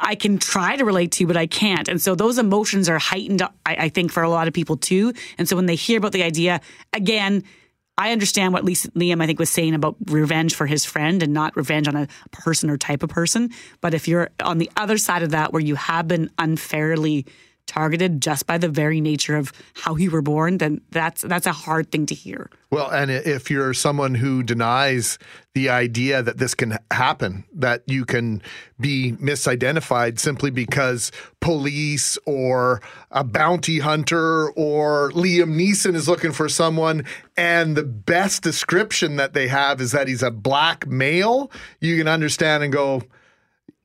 [0.00, 1.86] I can try to relate to, but I can't.
[1.86, 5.12] And so those emotions are heightened, I, I think, for a lot of people too.
[5.38, 6.60] And so when they hear about the idea,
[6.92, 7.44] again,
[7.98, 11.34] I understand what Lisa, Liam, I think, was saying about revenge for his friend and
[11.34, 13.50] not revenge on a person or type of person.
[13.82, 17.26] But if you're on the other side of that, where you have been unfairly
[17.70, 21.52] targeted just by the very nature of how you were born, then that's that's a
[21.52, 22.50] hard thing to hear.
[22.72, 25.18] Well, and if you're someone who denies
[25.54, 28.42] the idea that this can happen, that you can
[28.78, 36.48] be misidentified simply because police or a bounty hunter or Liam Neeson is looking for
[36.48, 37.04] someone,
[37.36, 42.08] and the best description that they have is that he's a black male, you can
[42.08, 43.02] understand and go,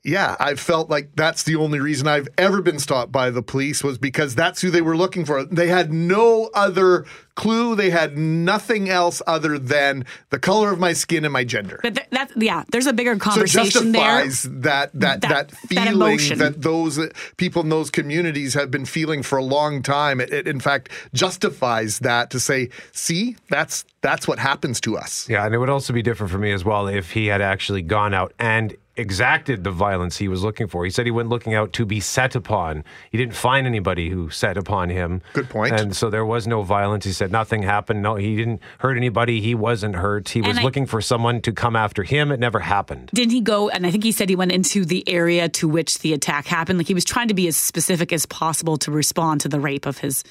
[0.05, 3.83] yeah, I felt like that's the only reason I've ever been stopped by the police
[3.83, 5.43] was because that's who they were looking for.
[5.43, 7.75] They had no other clue.
[7.75, 11.79] They had nothing else other than the color of my skin and my gender.
[11.81, 14.23] But th- that's yeah, there's a bigger So conversation there.
[14.25, 16.37] justifies that that that, That- that feeling emotion.
[16.39, 16.99] that those
[17.37, 20.21] people in those communities have been feeling for a long time.
[20.21, 25.27] It, it in fact justifies that to say, see, that's that's what happens to us.
[25.27, 27.81] Yeah, and it would also be different for me as well if he had actually
[27.81, 30.85] gone out and exacted the violence he was looking for.
[30.85, 32.83] He said he went looking out to be set upon.
[33.11, 35.21] He didn't find anybody who set upon him.
[35.33, 35.79] Good point.
[35.79, 37.05] And so there was no violence.
[37.05, 38.01] He said nothing happened.
[38.01, 39.41] No, he didn't hurt anybody.
[39.41, 40.29] He wasn't hurt.
[40.29, 42.31] He was I- looking for someone to come after him.
[42.31, 43.09] It never happened.
[43.13, 43.69] Didn't he go?
[43.69, 46.77] And I think he said he went into the area to which the attack happened.
[46.79, 49.85] Like he was trying to be as specific as possible to respond to the rape
[49.85, 50.23] of his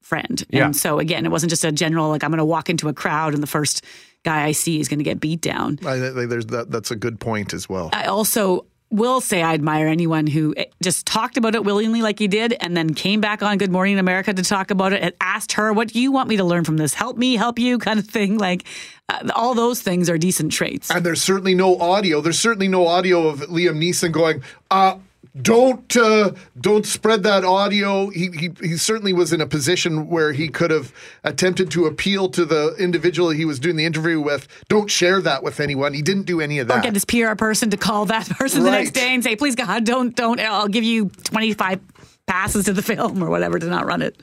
[0.00, 0.44] friend.
[0.50, 0.66] Yeah.
[0.66, 2.92] And so again, it wasn't just a general like I'm going to walk into a
[2.94, 3.84] crowd and the first
[4.24, 5.78] guy I see is going to get beat down.
[5.86, 7.90] I, that, that's a good point as well.
[7.92, 12.18] I also will say I admire anyone who eh, just talked about it willingly like
[12.18, 15.12] he did and then came back on Good Morning America to talk about it and
[15.20, 16.94] asked her, What do you want me to learn from this?
[16.94, 18.38] Help me, help you, kind of thing.
[18.38, 18.64] Like
[19.08, 20.90] uh, all those things are decent traits.
[20.90, 22.20] And there's certainly no audio.
[22.20, 24.98] There's certainly no audio of Liam Neeson going, uh,
[25.40, 28.10] don't uh, don't spread that audio.
[28.10, 32.28] He, he he certainly was in a position where he could have attempted to appeal
[32.30, 34.48] to the individual he was doing the interview with.
[34.68, 35.94] Don't share that with anyone.
[35.94, 36.78] He didn't do any of that.
[36.78, 39.54] Or get his PR person to call that person the next day and say, please
[39.54, 41.80] God, don't, don't, I'll give you 25
[42.26, 44.22] passes to the film or whatever to not run it.